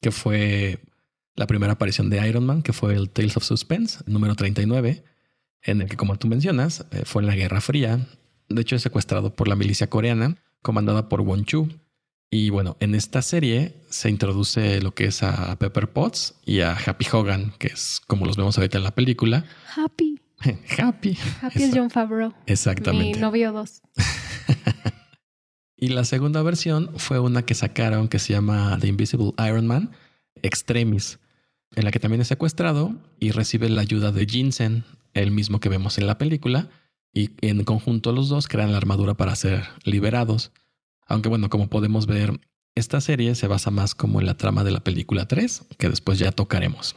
[0.00, 0.78] que fue
[1.34, 5.02] la primera aparición de Iron Man, que fue el Tales of Suspense, número 39,
[5.62, 8.06] en el que, como tú mencionas, eh, fue en la Guerra Fría.
[8.48, 11.68] De hecho, es secuestrado por la milicia coreana, comandada por Won Chu.
[12.30, 16.76] Y bueno, en esta serie se introduce lo que es a Pepper Potts y a
[16.76, 19.44] Happy Hogan, que es como los vemos ahorita en la película.
[19.74, 20.13] Happy.
[20.78, 21.16] Happy.
[21.40, 22.32] Happy es John Favreau.
[22.46, 23.16] Exactamente.
[23.16, 23.82] Mi novio 2.
[25.76, 29.90] y la segunda versión fue una que sacaron que se llama The Invisible Iron Man
[30.42, 31.18] Extremis,
[31.74, 35.68] en la que también es secuestrado y recibe la ayuda de Jinsen, el mismo que
[35.68, 36.68] vemos en la película,
[37.12, 40.52] y en conjunto los dos crean la armadura para ser liberados.
[41.06, 42.40] Aunque bueno, como podemos ver,
[42.74, 46.18] esta serie se basa más como en la trama de la película 3, que después
[46.18, 46.96] ya tocaremos.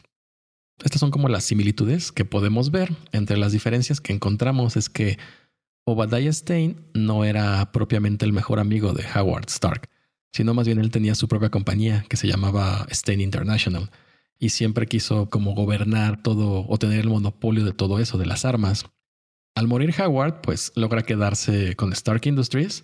[0.83, 2.95] Estas son como las similitudes que podemos ver.
[3.11, 5.17] Entre las diferencias que encontramos es que
[5.85, 9.89] Obadiah Stein no era propiamente el mejor amigo de Howard Stark,
[10.33, 13.89] sino más bien él tenía su propia compañía que se llamaba Stein International
[14.37, 18.45] y siempre quiso como gobernar todo o tener el monopolio de todo eso, de las
[18.45, 18.85] armas.
[19.55, 22.83] Al morir Howard, pues logra quedarse con Stark Industries,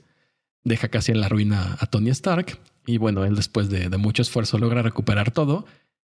[0.64, 4.24] deja casi en la ruina a Tony Stark y bueno, él después de, de mucho
[4.24, 5.66] esfuerzo logra recuperar todo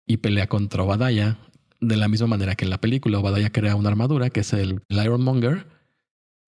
[0.08, 1.38] y pelea contra Obadiah
[1.80, 4.82] de la misma manera que en la película, Obadiah crea una armadura que es el,
[4.90, 5.68] Iron Monger,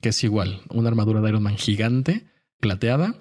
[0.02, 2.28] que es igual, una armadura de Iron Man gigante,
[2.60, 3.16] plateada,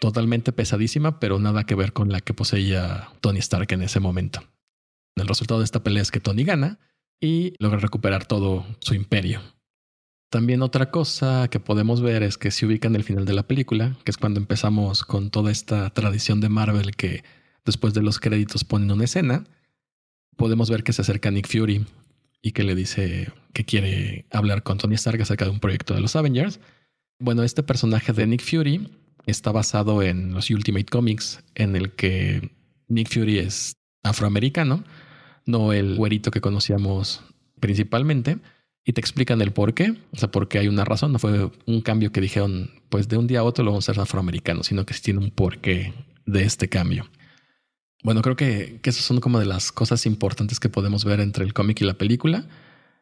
[0.00, 4.42] totalmente pesadísima, pero nada que ver con la que poseía Tony Stark en ese momento.
[5.16, 6.78] El resultado de esta pelea es que Tony gana
[7.20, 9.40] y logra recuperar todo su imperio.
[10.30, 13.46] También otra cosa que podemos ver es que se ubica en el final de la
[13.46, 17.22] película, que es cuando empezamos con toda esta tradición de Marvel que
[17.64, 19.44] después de los créditos ponen una escena
[20.36, 21.84] podemos ver que se acerca Nick Fury
[22.42, 26.00] y que le dice que quiere hablar con Tony Stark acerca de un proyecto de
[26.00, 26.60] los Avengers.
[27.18, 28.88] Bueno, este personaje de Nick Fury
[29.26, 32.50] está basado en los Ultimate Comics, en el que
[32.88, 34.84] Nick Fury es afroamericano,
[35.46, 37.22] no el güerito que conocíamos
[37.60, 38.38] principalmente,
[38.84, 41.80] y te explican el por qué, o sea, porque hay una razón, no fue un
[41.80, 44.84] cambio que dijeron, pues de un día a otro lo vamos a ser afroamericano, sino
[44.84, 45.94] que sí tiene un porqué
[46.26, 47.08] de este cambio.
[48.04, 51.44] Bueno, creo que, que esas son como de las cosas importantes que podemos ver entre
[51.44, 52.46] el cómic y la película.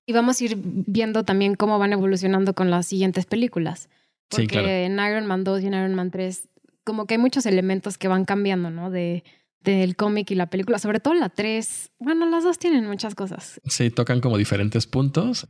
[0.07, 3.91] Y vamos a ir viendo también cómo van evolucionando con las siguientes películas.
[4.29, 4.69] Porque sí, claro.
[4.69, 6.49] en Iron Man 2 y en Iron Man 3,
[6.85, 8.91] como que hay muchos elementos que van cambiando, ¿no?
[8.91, 9.25] De,
[9.61, 11.91] del cómic y la película, sobre todo la 3.
[11.99, 13.61] Bueno, las dos tienen muchas cosas.
[13.67, 15.49] Sí, tocan como diferentes puntos.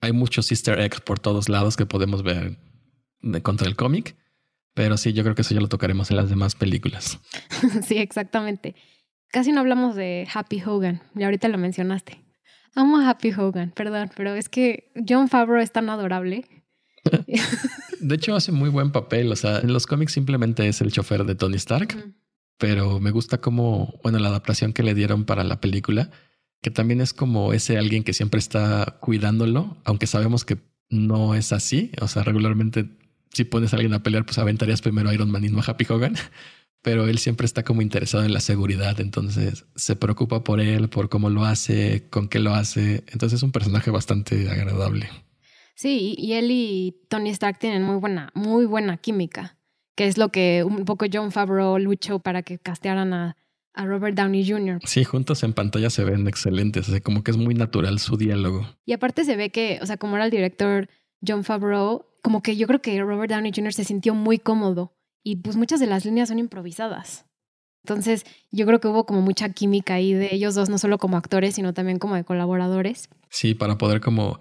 [0.00, 2.58] Hay muchos easter eggs por todos lados que podemos ver
[3.20, 4.16] de, contra el cómic.
[4.74, 7.20] Pero sí, yo creo que eso ya lo tocaremos en las demás películas.
[7.86, 8.74] sí, exactamente.
[9.34, 12.20] Casi no hablamos de Happy Hogan, y ahorita lo mencionaste.
[12.76, 16.44] Amo a Happy Hogan, perdón, pero es que John Favreau es tan adorable.
[18.00, 19.32] de hecho, hace muy buen papel.
[19.32, 22.14] O sea, en los cómics simplemente es el chofer de Tony Stark,
[22.58, 26.12] pero me gusta como, bueno, la adaptación que le dieron para la película,
[26.62, 30.58] que también es como ese alguien que siempre está cuidándolo, aunque sabemos que
[30.90, 31.90] no es así.
[32.00, 32.88] O sea, regularmente
[33.32, 35.64] si pones a alguien a pelear, pues aventarías primero a Iron Man y no a
[35.64, 36.14] Happy Hogan
[36.84, 41.08] pero él siempre está como interesado en la seguridad, entonces se preocupa por él, por
[41.08, 45.08] cómo lo hace, con qué lo hace, entonces es un personaje bastante agradable.
[45.74, 49.56] Sí, y él y Tony Stark tienen muy buena, muy buena química,
[49.96, 53.36] que es lo que un poco John Favreau luchó para que castearan a,
[53.72, 54.80] a Robert Downey Jr.
[54.84, 58.18] Sí, juntos en pantalla se ven excelentes, o sea, como que es muy natural su
[58.18, 58.68] diálogo.
[58.84, 60.90] Y aparte se ve que, o sea, como era el director
[61.26, 63.72] John Favreau, como que yo creo que Robert Downey Jr.
[63.72, 64.92] se sintió muy cómodo
[65.24, 67.24] y pues muchas de las líneas son improvisadas.
[67.82, 71.16] Entonces yo creo que hubo como mucha química ahí de ellos dos, no solo como
[71.16, 73.08] actores, sino también como de colaboradores.
[73.30, 74.38] Sí, para poder como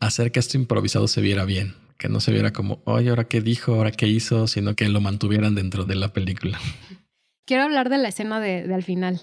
[0.00, 3.40] hacer que esto improvisado se viera bien, que no se viera como, oye, ahora qué
[3.40, 6.58] dijo, ahora qué hizo, sino que lo mantuvieran dentro de la película.
[7.44, 9.20] Quiero hablar de la escena de, al final.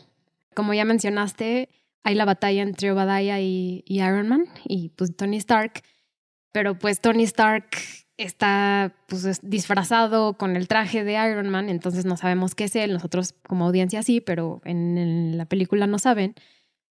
[0.53, 1.69] Como ya mencionaste,
[2.03, 5.81] hay la batalla entre Obadiah y, y Iron Man y pues Tony Stark,
[6.51, 7.69] pero pues Tony Stark
[8.19, 12.91] está pues disfrazado con el traje de Iron Man, entonces no sabemos qué es él,
[12.91, 16.35] nosotros como audiencia sí, pero en, la película no saben.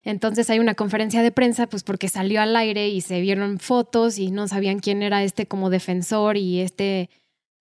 [0.02, 4.18] Entonces hay una conferencia de prensa, pues porque salió al aire y se vieron fotos
[4.18, 7.10] y no sabían quién era este como defensor y este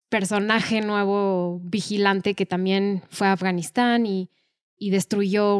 [0.07, 4.29] personaje nuevo vigilante que también fue a Afganistán y,
[4.77, 5.59] y destruyó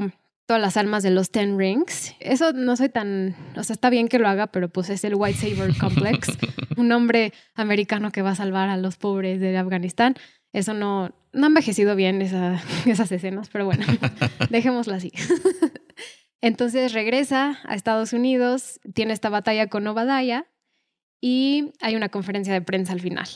[0.49, 2.15] todas las almas de los Ten Rings.
[2.19, 5.13] Eso no soy tan, o sea, está bien que lo haga, pero pues es el
[5.13, 6.27] White Saber Complex,
[6.75, 10.15] un hombre americano que va a salvar a los pobres de Afganistán.
[10.51, 13.85] Eso no, no ha envejecido bien esa, esas escenas, pero bueno,
[14.49, 15.12] dejémoslo así.
[16.41, 20.47] Entonces regresa a Estados Unidos, tiene esta batalla con Obadiah
[21.21, 23.27] y hay una conferencia de prensa al final.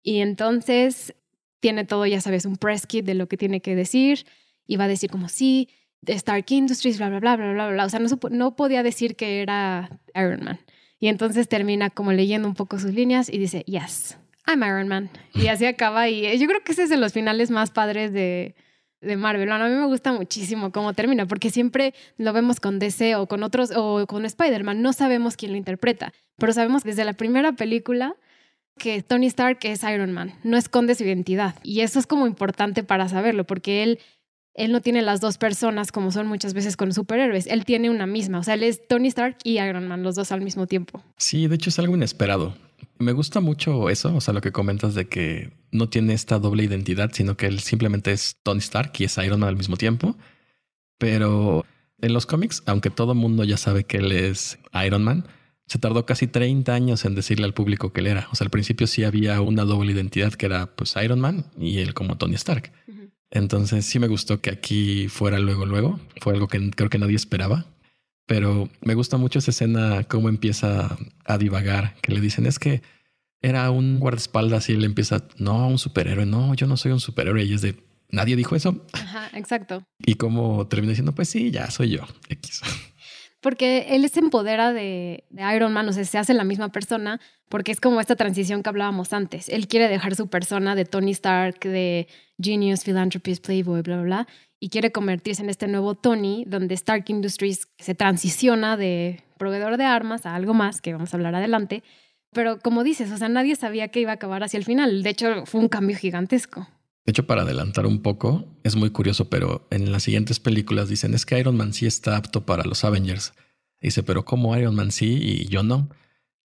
[0.00, 1.12] Y entonces
[1.58, 4.28] tiene todo, ya sabes, un press kit de lo que tiene que decir
[4.64, 5.70] y va a decir como sí,
[6.06, 7.84] Stark Industries, bla, bla, bla, bla, bla, bla.
[7.84, 10.58] O sea, no, no podía decir que era Iron Man.
[10.98, 15.10] Y entonces termina como leyendo un poco sus líneas y dice, yes, I'm Iron Man.
[15.34, 16.08] Y así acaba.
[16.08, 18.54] Y eh, yo creo que ese es de los finales más padres de,
[19.00, 19.50] de Marvel.
[19.50, 23.42] a mí me gusta muchísimo cómo termina, porque siempre lo vemos con DC o con
[23.42, 24.80] otros, o con Spider-Man.
[24.82, 28.16] No sabemos quién lo interpreta, pero sabemos desde la primera película
[28.78, 30.34] que Tony Stark es Iron Man.
[30.44, 31.56] No esconde su identidad.
[31.62, 33.98] Y eso es como importante para saberlo, porque él
[34.56, 37.46] él no tiene las dos personas como son muchas veces con superhéroes.
[37.46, 38.38] Él tiene una misma.
[38.38, 41.04] O sea, él es Tony Stark y Iron Man, los dos al mismo tiempo.
[41.18, 42.56] Sí, de hecho es algo inesperado.
[42.98, 46.64] Me gusta mucho eso, o sea, lo que comentas de que no tiene esta doble
[46.64, 50.16] identidad, sino que él simplemente es Tony Stark y es Iron Man al mismo tiempo.
[50.96, 51.66] Pero
[52.00, 55.26] en los cómics, aunque todo el mundo ya sabe que él es Iron Man,
[55.66, 58.28] se tardó casi 30 años en decirle al público que él era.
[58.32, 61.80] O sea, al principio sí había una doble identidad que era pues Iron Man y
[61.80, 62.72] él como Tony Stark.
[63.30, 66.00] Entonces sí me gustó que aquí fuera luego, luego.
[66.20, 67.66] Fue algo que creo que nadie esperaba.
[68.26, 72.82] Pero me gusta mucho esa escena, cómo empieza a divagar, que le dicen es que
[73.40, 77.44] era un guardaespaldas y él empieza, no, un superhéroe, no, yo no soy un superhéroe.
[77.44, 77.76] Y es de,
[78.10, 78.84] nadie dijo eso.
[78.92, 79.86] Ajá, exacto.
[80.04, 82.62] Y cómo termina diciendo, pues sí, ya soy yo, X.
[83.46, 85.22] Porque él se empodera de,
[85.54, 88.70] Iron Man, o sea, se hace la misma persona, porque es como esta transición que
[88.70, 89.48] hablábamos antes.
[89.48, 92.08] Él quiere dejar su persona de Tony Stark, de
[92.42, 94.28] Genius, Philanthropist, Playboy, bla, bla, bla,
[94.58, 99.84] y quiere convertirse en este nuevo Tony, donde Stark Industries se transiciona de proveedor de
[99.84, 101.84] armas a algo más, que vamos a hablar adelante.
[102.32, 105.04] Pero como dices, o sea, nadie sabía que iba a acabar hacia el final.
[105.04, 106.66] De hecho, fue un cambio gigantesco.
[107.06, 111.14] De hecho, para adelantar un poco, es muy curioso, pero en las siguientes películas dicen
[111.14, 113.32] es que Iron Man sí está apto para los Avengers.
[113.80, 115.88] Dice, pero ¿cómo Iron Man sí y yo no?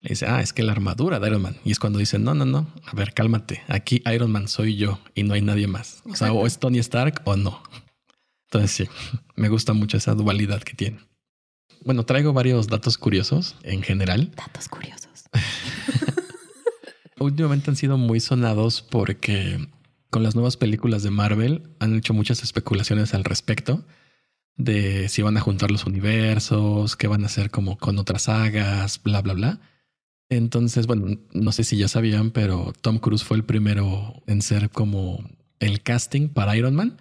[0.01, 1.57] Le dice, ah, es que la armadura de Iron Man.
[1.65, 3.63] Y es cuando dice, no, no, no, a ver, cálmate.
[3.67, 6.03] Aquí Iron Man soy yo y no hay nadie más.
[6.05, 7.63] O sea, o es Tony Stark o no.
[8.45, 8.87] Entonces sí,
[9.35, 10.99] me gusta mucho esa dualidad que tiene.
[11.83, 14.31] Bueno, traigo varios datos curiosos en general.
[14.35, 15.23] Datos curiosos.
[17.19, 19.67] Últimamente han sido muy sonados porque
[20.11, 23.83] con las nuevas películas de Marvel han hecho muchas especulaciones al respecto
[24.57, 29.01] de si van a juntar los universos, qué van a hacer como con otras sagas,
[29.01, 29.61] bla, bla, bla.
[30.29, 34.69] Entonces, bueno, no sé si ya sabían, pero Tom Cruise fue el primero en ser
[34.69, 35.23] como
[35.59, 36.97] el casting para Iron Man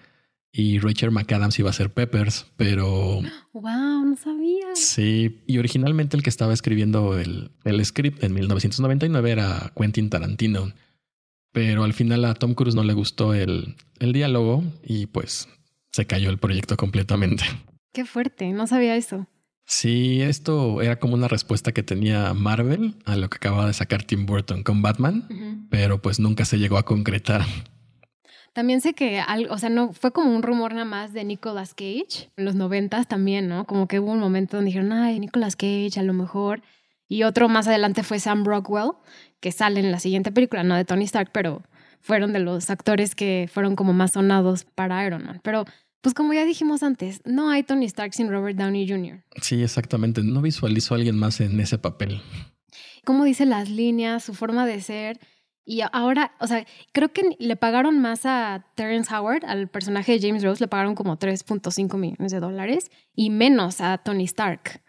[0.53, 3.21] y Rachel McAdams iba a ser Peppers, pero...
[3.53, 4.05] ¡Wow!
[4.05, 4.75] No sabía.
[4.75, 10.73] Sí, y originalmente el que estaba escribiendo el, el script en 1999 era Quentin Tarantino.
[11.53, 15.49] Pero al final a Tom Cruise no le gustó el, el diálogo y pues
[15.93, 17.45] se cayó el proyecto completamente.
[17.93, 19.27] Qué fuerte, no sabía eso.
[19.67, 24.03] Sí, esto era como una respuesta que tenía Marvel a lo que acababa de sacar
[24.03, 27.43] Tim Burton con Batman, pero pues nunca se llegó a concretar.
[28.53, 31.75] También sé que, algo, o sea, no fue como un rumor nada más de Nicolas
[31.75, 33.65] Cage en los noventas también, ¿no?
[33.65, 36.63] Como que hubo un momento donde dijeron, ay, Nicolas Cage a lo mejor.
[37.07, 38.93] Y otro más adelante fue Sam Rockwell,
[39.41, 41.63] que sale en la siguiente película, no de Tony Stark, pero
[42.01, 45.41] fueron de los actores que fueron como más sonados para Iron Man.
[45.43, 45.65] Pero,
[46.01, 49.23] pues como ya dijimos antes, no hay Tony Stark sin Robert Downey Jr.
[49.41, 50.23] Sí, exactamente.
[50.23, 52.21] No visualizo a alguien más en ese papel.
[53.05, 55.19] Como dice las líneas, su forma de ser.
[55.65, 60.27] Y ahora, o sea, creo que le pagaron más a Terrence Howard, al personaje de
[60.27, 64.83] James Rose, le pagaron como 3.5 millones de dólares y menos a Tony Stark,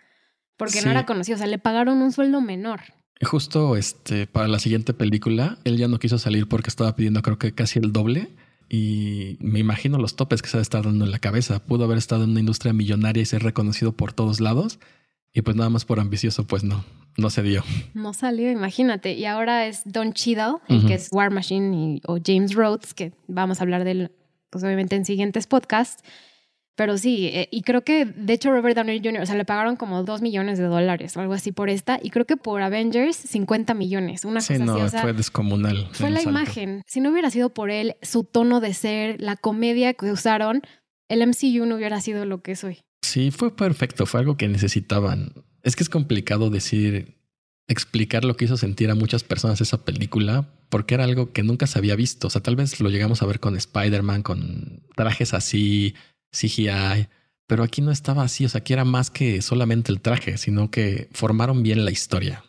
[0.58, 2.82] porque no era conocido, o sea, le pagaron un sueldo menor.
[3.24, 7.38] Justo este, para la siguiente película, él ya no quiso salir porque estaba pidiendo creo
[7.38, 8.30] que casi el doble.
[8.70, 11.60] Y me imagino los topes que se ha estado dando en la cabeza.
[11.64, 14.80] Pudo haber estado en una industria millonaria y ser reconocido por todos lados.
[15.34, 16.84] Y pues nada más por ambicioso, pues no.
[17.18, 17.64] no se dio.
[17.94, 19.14] No salió, imagínate.
[19.14, 23.12] Y ahora es Don Cheadle, el que es War Machine, y- o James Rhodes, que
[23.28, 24.12] vamos a hablar de él,
[24.50, 26.02] pues obviamente en siguientes podcasts.
[26.82, 29.76] Pero sí, eh, y creo que de hecho Robert Downey Jr., o sea, le pagaron
[29.76, 33.16] como 2 millones de dólares o algo así por esta, y creo que por Avengers
[33.16, 34.82] 50 millones, una Sí, cosa no, así.
[34.82, 35.88] O sea, fue descomunal.
[35.92, 36.30] fue la salto.
[36.32, 36.82] imagen.
[36.88, 40.64] Si no hubiera sido por él, su tono de ser, la comedia que usaron,
[41.08, 42.80] el MCU no hubiera sido lo que es hoy.
[43.04, 45.34] Sí, fue perfecto, fue algo que necesitaban.
[45.62, 47.16] Es que es complicado decir,
[47.68, 51.68] explicar lo que hizo sentir a muchas personas esa película, porque era algo que nunca
[51.68, 52.26] se había visto.
[52.26, 55.94] O sea, tal vez lo llegamos a ver con Spider-Man, con trajes así,
[56.32, 57.08] CGI,
[57.48, 58.46] pero aquí no estaba así.
[58.46, 62.44] O sea, aquí era más que solamente el traje, sino que formaron bien la historia.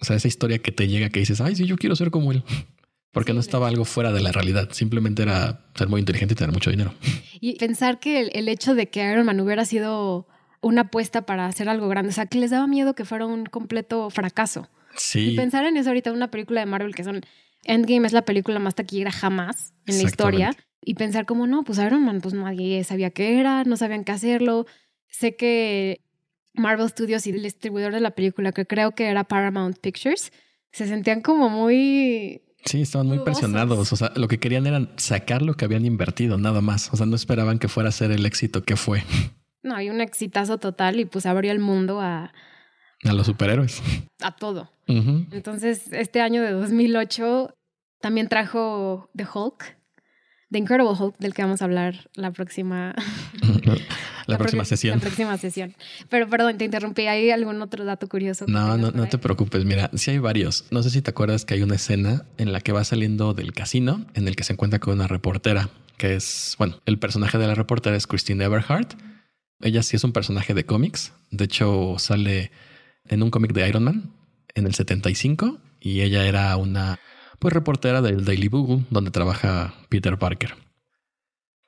[0.00, 2.32] O sea, esa historia que te llega que dices, ay, sí, yo quiero ser como
[2.32, 2.42] él.
[3.12, 6.36] Porque Sí, no estaba algo fuera de la realidad, simplemente era ser muy inteligente y
[6.36, 6.94] tener mucho dinero.
[7.40, 10.28] Y pensar que el, el hecho de que Iron Man hubiera sido
[10.60, 13.46] una apuesta para hacer algo grande, o sea, que les daba miedo que fuera un
[13.46, 14.68] completo fracaso.
[14.96, 15.30] Sí.
[15.30, 17.22] Y pensar en eso ahorita, una película de Marvel que son
[17.64, 20.56] Endgame es la película más taquillera jamás en la historia.
[20.82, 24.12] Y pensar como, no, pues Iron Man, pues nadie sabía qué era, no sabían qué
[24.12, 24.66] hacerlo.
[25.08, 26.00] Sé que
[26.54, 30.32] Marvel Studios y el distribuidor de la película, que creo que era Paramount Pictures,
[30.72, 32.42] se sentían como muy...
[32.64, 33.40] Sí, estaban muy dudosos.
[33.40, 33.92] presionados.
[33.92, 36.92] O sea, lo que querían era sacar lo que habían invertido, nada más.
[36.92, 39.02] O sea, no esperaban que fuera a ser el éxito que fue
[39.62, 42.32] No, hay un exitazo total y pues abrió el mundo a,
[43.04, 43.82] a los superhéroes.
[44.22, 44.70] a todo.
[44.86, 47.54] Entonces, este año de 2008
[48.00, 49.76] también trajo The Hulk,
[50.50, 52.94] The Incredible Hulk, del que vamos a hablar la próxima,
[54.26, 54.98] La próxima sesión.
[54.98, 55.74] La próxima sesión.
[56.08, 57.06] Pero perdón, te interrumpí.
[57.06, 58.46] ¿Hay algún otro dato curioso?
[58.48, 59.08] No, no, no ahí?
[59.08, 59.64] te preocupes.
[59.64, 60.66] Mira, sí hay varios.
[60.70, 63.52] No sé si te acuerdas que hay una escena en la que va saliendo del
[63.52, 67.46] casino, en el que se encuentra con una reportera, que es, bueno, el personaje de
[67.46, 68.94] la reportera es Christine Everhart.
[69.60, 71.12] Ella sí es un personaje de cómics.
[71.30, 72.50] De hecho, sale
[73.08, 74.12] en un cómic de Iron Man
[74.54, 76.98] en el 75 y ella era una
[77.40, 80.54] pues reportera del Daily Bugle donde trabaja Peter Parker.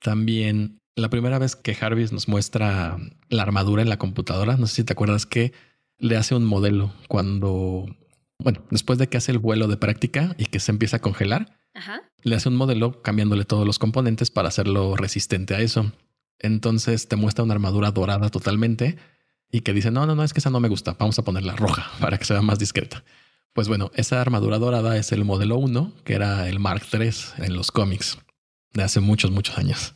[0.00, 2.98] También la primera vez que Jarvis nos muestra
[3.28, 5.52] la armadura en la computadora, no sé si te acuerdas que
[5.98, 7.86] le hace un modelo cuando,
[8.38, 11.58] bueno, después de que hace el vuelo de práctica y que se empieza a congelar,
[11.74, 12.02] Ajá.
[12.22, 15.92] le hace un modelo cambiándole todos los componentes para hacerlo resistente a eso.
[16.38, 18.98] Entonces te muestra una armadura dorada totalmente
[19.50, 21.56] y que dice, no, no, no, es que esa no me gusta, vamos a ponerla
[21.56, 23.04] roja para que sea más discreta.
[23.52, 27.54] Pues bueno, esa armadura dorada es el modelo 1, que era el Mark III en
[27.54, 28.18] los cómics
[28.72, 29.94] de hace muchos, muchos años.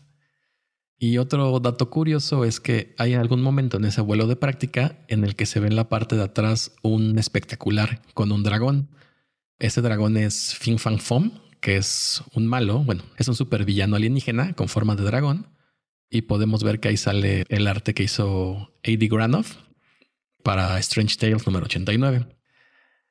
[0.98, 5.24] Y otro dato curioso es que hay algún momento en ese vuelo de práctica en
[5.24, 8.90] el que se ve en la parte de atrás un espectacular con un dragón.
[9.58, 14.52] Ese dragón es Fin Fang Fom, que es un malo, bueno, es un supervillano alienígena
[14.52, 15.48] con forma de dragón.
[16.10, 19.08] Y podemos ver que ahí sale el arte que hizo A.D.
[19.08, 19.56] Granoff
[20.42, 22.35] para Strange Tales número 89.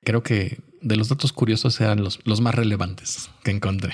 [0.05, 3.91] Creo que de los datos curiosos eran los, los más relevantes que encontré.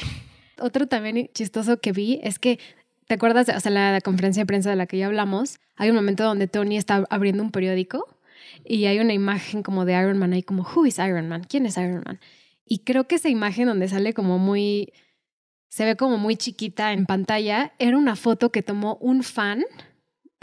[0.59, 2.59] Otro también chistoso que vi es que,
[3.07, 3.49] ¿te acuerdas?
[3.49, 6.47] O sea, la, conferencia de prensa de la que ya hablamos, hay un momento donde
[6.47, 8.05] Tony está abriendo un periódico
[8.63, 11.43] y hay una imagen como de Iron Man ahí como, ¿Who is Iron Man?
[11.49, 12.19] ¿Quién es Iron Man?
[12.65, 14.93] Y creo que esa imagen donde sale como muy,
[15.67, 19.63] se ve como muy chiquita en pantalla, era una foto que tomó un fan,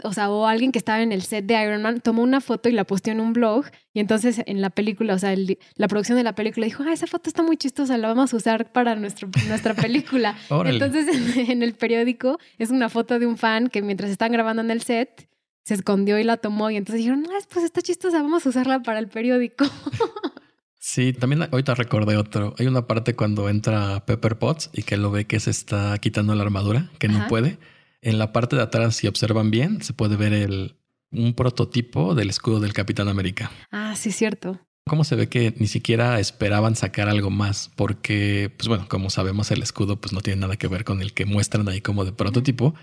[0.03, 2.69] o sea, o alguien que estaba en el set de Iron Man, tomó una foto
[2.69, 5.87] y la posteó en un blog y entonces en la película, o sea, el- la
[5.87, 8.71] producción de la película dijo, ah, esa foto está muy chistosa, la vamos a usar
[8.71, 10.35] para nuestro, nuestra película.
[10.81, 14.61] Entonces en, en el periódico es una foto de un fan que mientras están grabando
[14.61, 15.27] en el set
[15.65, 18.81] se escondió y la tomó y entonces dijeron, ah, pues está chistosa, vamos a usarla
[18.81, 19.65] para el periódico.
[20.81, 22.55] Sí, también ahorita recordé otro.
[22.57, 26.33] Hay una parte cuando entra Pepper Potts y que lo ve que se está quitando
[26.35, 27.57] la armadura, que no puede.
[28.01, 30.75] En la parte de atrás, si observan bien, se puede ver el,
[31.11, 33.51] un prototipo del escudo del Capitán América.
[33.71, 34.59] ah, sí, cierto.
[34.85, 37.69] ¿Cómo se ve que ni siquiera esperaban sacar algo más?
[37.75, 41.13] Porque, pues bueno, como sabemos, el escudo pues no tiene nada que ver con el
[41.13, 42.73] que muestran ahí como de prototipo,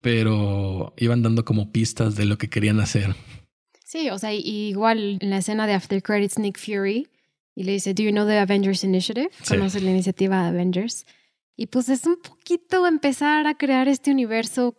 [0.00, 3.16] pero iban dando como pistas de lo que querían hacer.
[3.84, 7.08] Sí, o sea, igual en la escena de After Credits, Nick Fury,
[7.56, 9.30] y le dice, ¿Do you know the Avengers Initiative?
[9.42, 9.56] Sí.
[9.56, 11.06] Conoce la iniciativa Avengers.
[11.58, 14.76] Y pues es un poquito empezar a crear este universo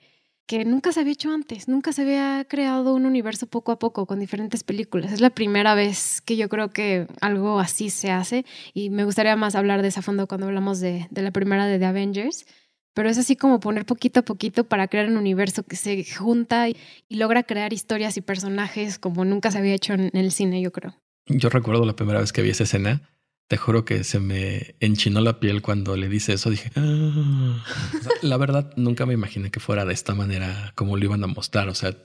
[0.48, 4.06] que nunca se había hecho antes, nunca se había creado un universo poco a poco
[4.06, 5.12] con diferentes películas.
[5.12, 9.36] Es la primera vez que yo creo que algo así se hace y me gustaría
[9.36, 12.46] más hablar de esa fondo cuando hablamos de, de la primera de The Avengers.
[12.94, 16.70] Pero es así como poner poquito a poquito para crear un universo que se junta
[16.70, 16.78] y,
[17.10, 20.72] y logra crear historias y personajes como nunca se había hecho en el cine, yo
[20.72, 20.96] creo.
[21.28, 23.02] Yo recuerdo la primera vez que vi esa escena.
[23.50, 26.50] Te juro que se me enchinó la piel cuando le dice eso.
[26.52, 27.64] Dije, "Ah".
[28.00, 31.24] O sea, la verdad, nunca me imaginé que fuera de esta manera como lo iban
[31.24, 31.68] a mostrar.
[31.68, 31.98] O sea,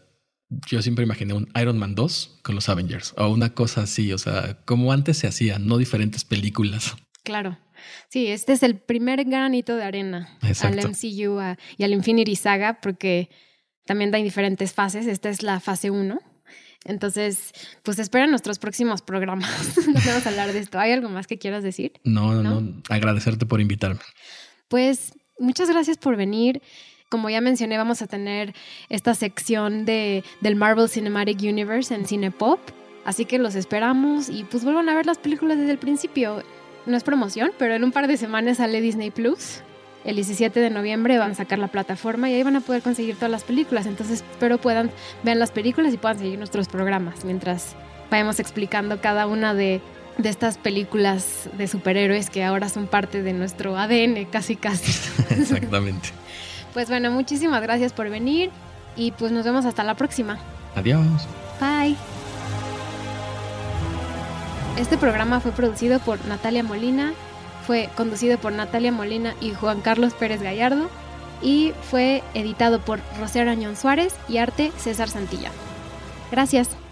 [0.67, 4.19] yo siempre imaginé un Iron Man 2 con los Avengers o una cosa así, o
[4.19, 6.97] sea, como antes se hacía, no diferentes películas.
[7.23, 7.59] Claro.
[8.09, 10.79] Sí, este es el primer granito de arena Exacto.
[10.81, 13.29] al MCU a- y al Infinity Saga porque
[13.85, 15.07] también hay diferentes fases.
[15.07, 16.19] Esta es la fase 1.
[16.85, 19.77] Entonces, pues esperen nuestros próximos programas.
[19.87, 20.79] Nos vamos a hablar de esto.
[20.79, 21.93] ¿Hay algo más que quieras decir?
[22.05, 22.61] No, no, ¿No?
[22.61, 24.01] no, agradecerte por invitarme.
[24.69, 26.63] Pues muchas gracias por venir.
[27.09, 28.55] Como ya mencioné, vamos a tener
[28.89, 32.61] esta sección de, del Marvel Cinematic Universe en Cinepop.
[33.05, 36.43] Así que los esperamos y pues vuelvan a ver las películas desde el principio.
[36.87, 39.63] No es promoción, pero en un par de semanas sale Disney Plus.
[40.05, 43.17] El 17 de noviembre van a sacar la plataforma y ahí van a poder conseguir
[43.17, 43.87] todas las películas.
[43.87, 44.91] Entonces espero puedan
[45.23, 47.75] ver las películas y puedan seguir nuestros programas mientras
[48.11, 49.81] vayamos explicando cada una de,
[50.19, 54.93] de estas películas de superhéroes que ahora son parte de nuestro ADN casi casi.
[55.31, 56.11] Exactamente.
[56.75, 58.51] Pues bueno, muchísimas gracias por venir
[58.97, 60.39] y pues nos vemos hasta la próxima.
[60.75, 61.27] Adiós.
[61.61, 61.97] Bye.
[64.77, 67.15] Este programa fue producido por Natalia Molina,
[67.67, 70.89] fue conducido por Natalia Molina y Juan Carlos Pérez Gallardo
[71.43, 75.51] y fue editado por Rosero Añón Suárez y arte César Santilla.
[76.31, 76.84] Gracias.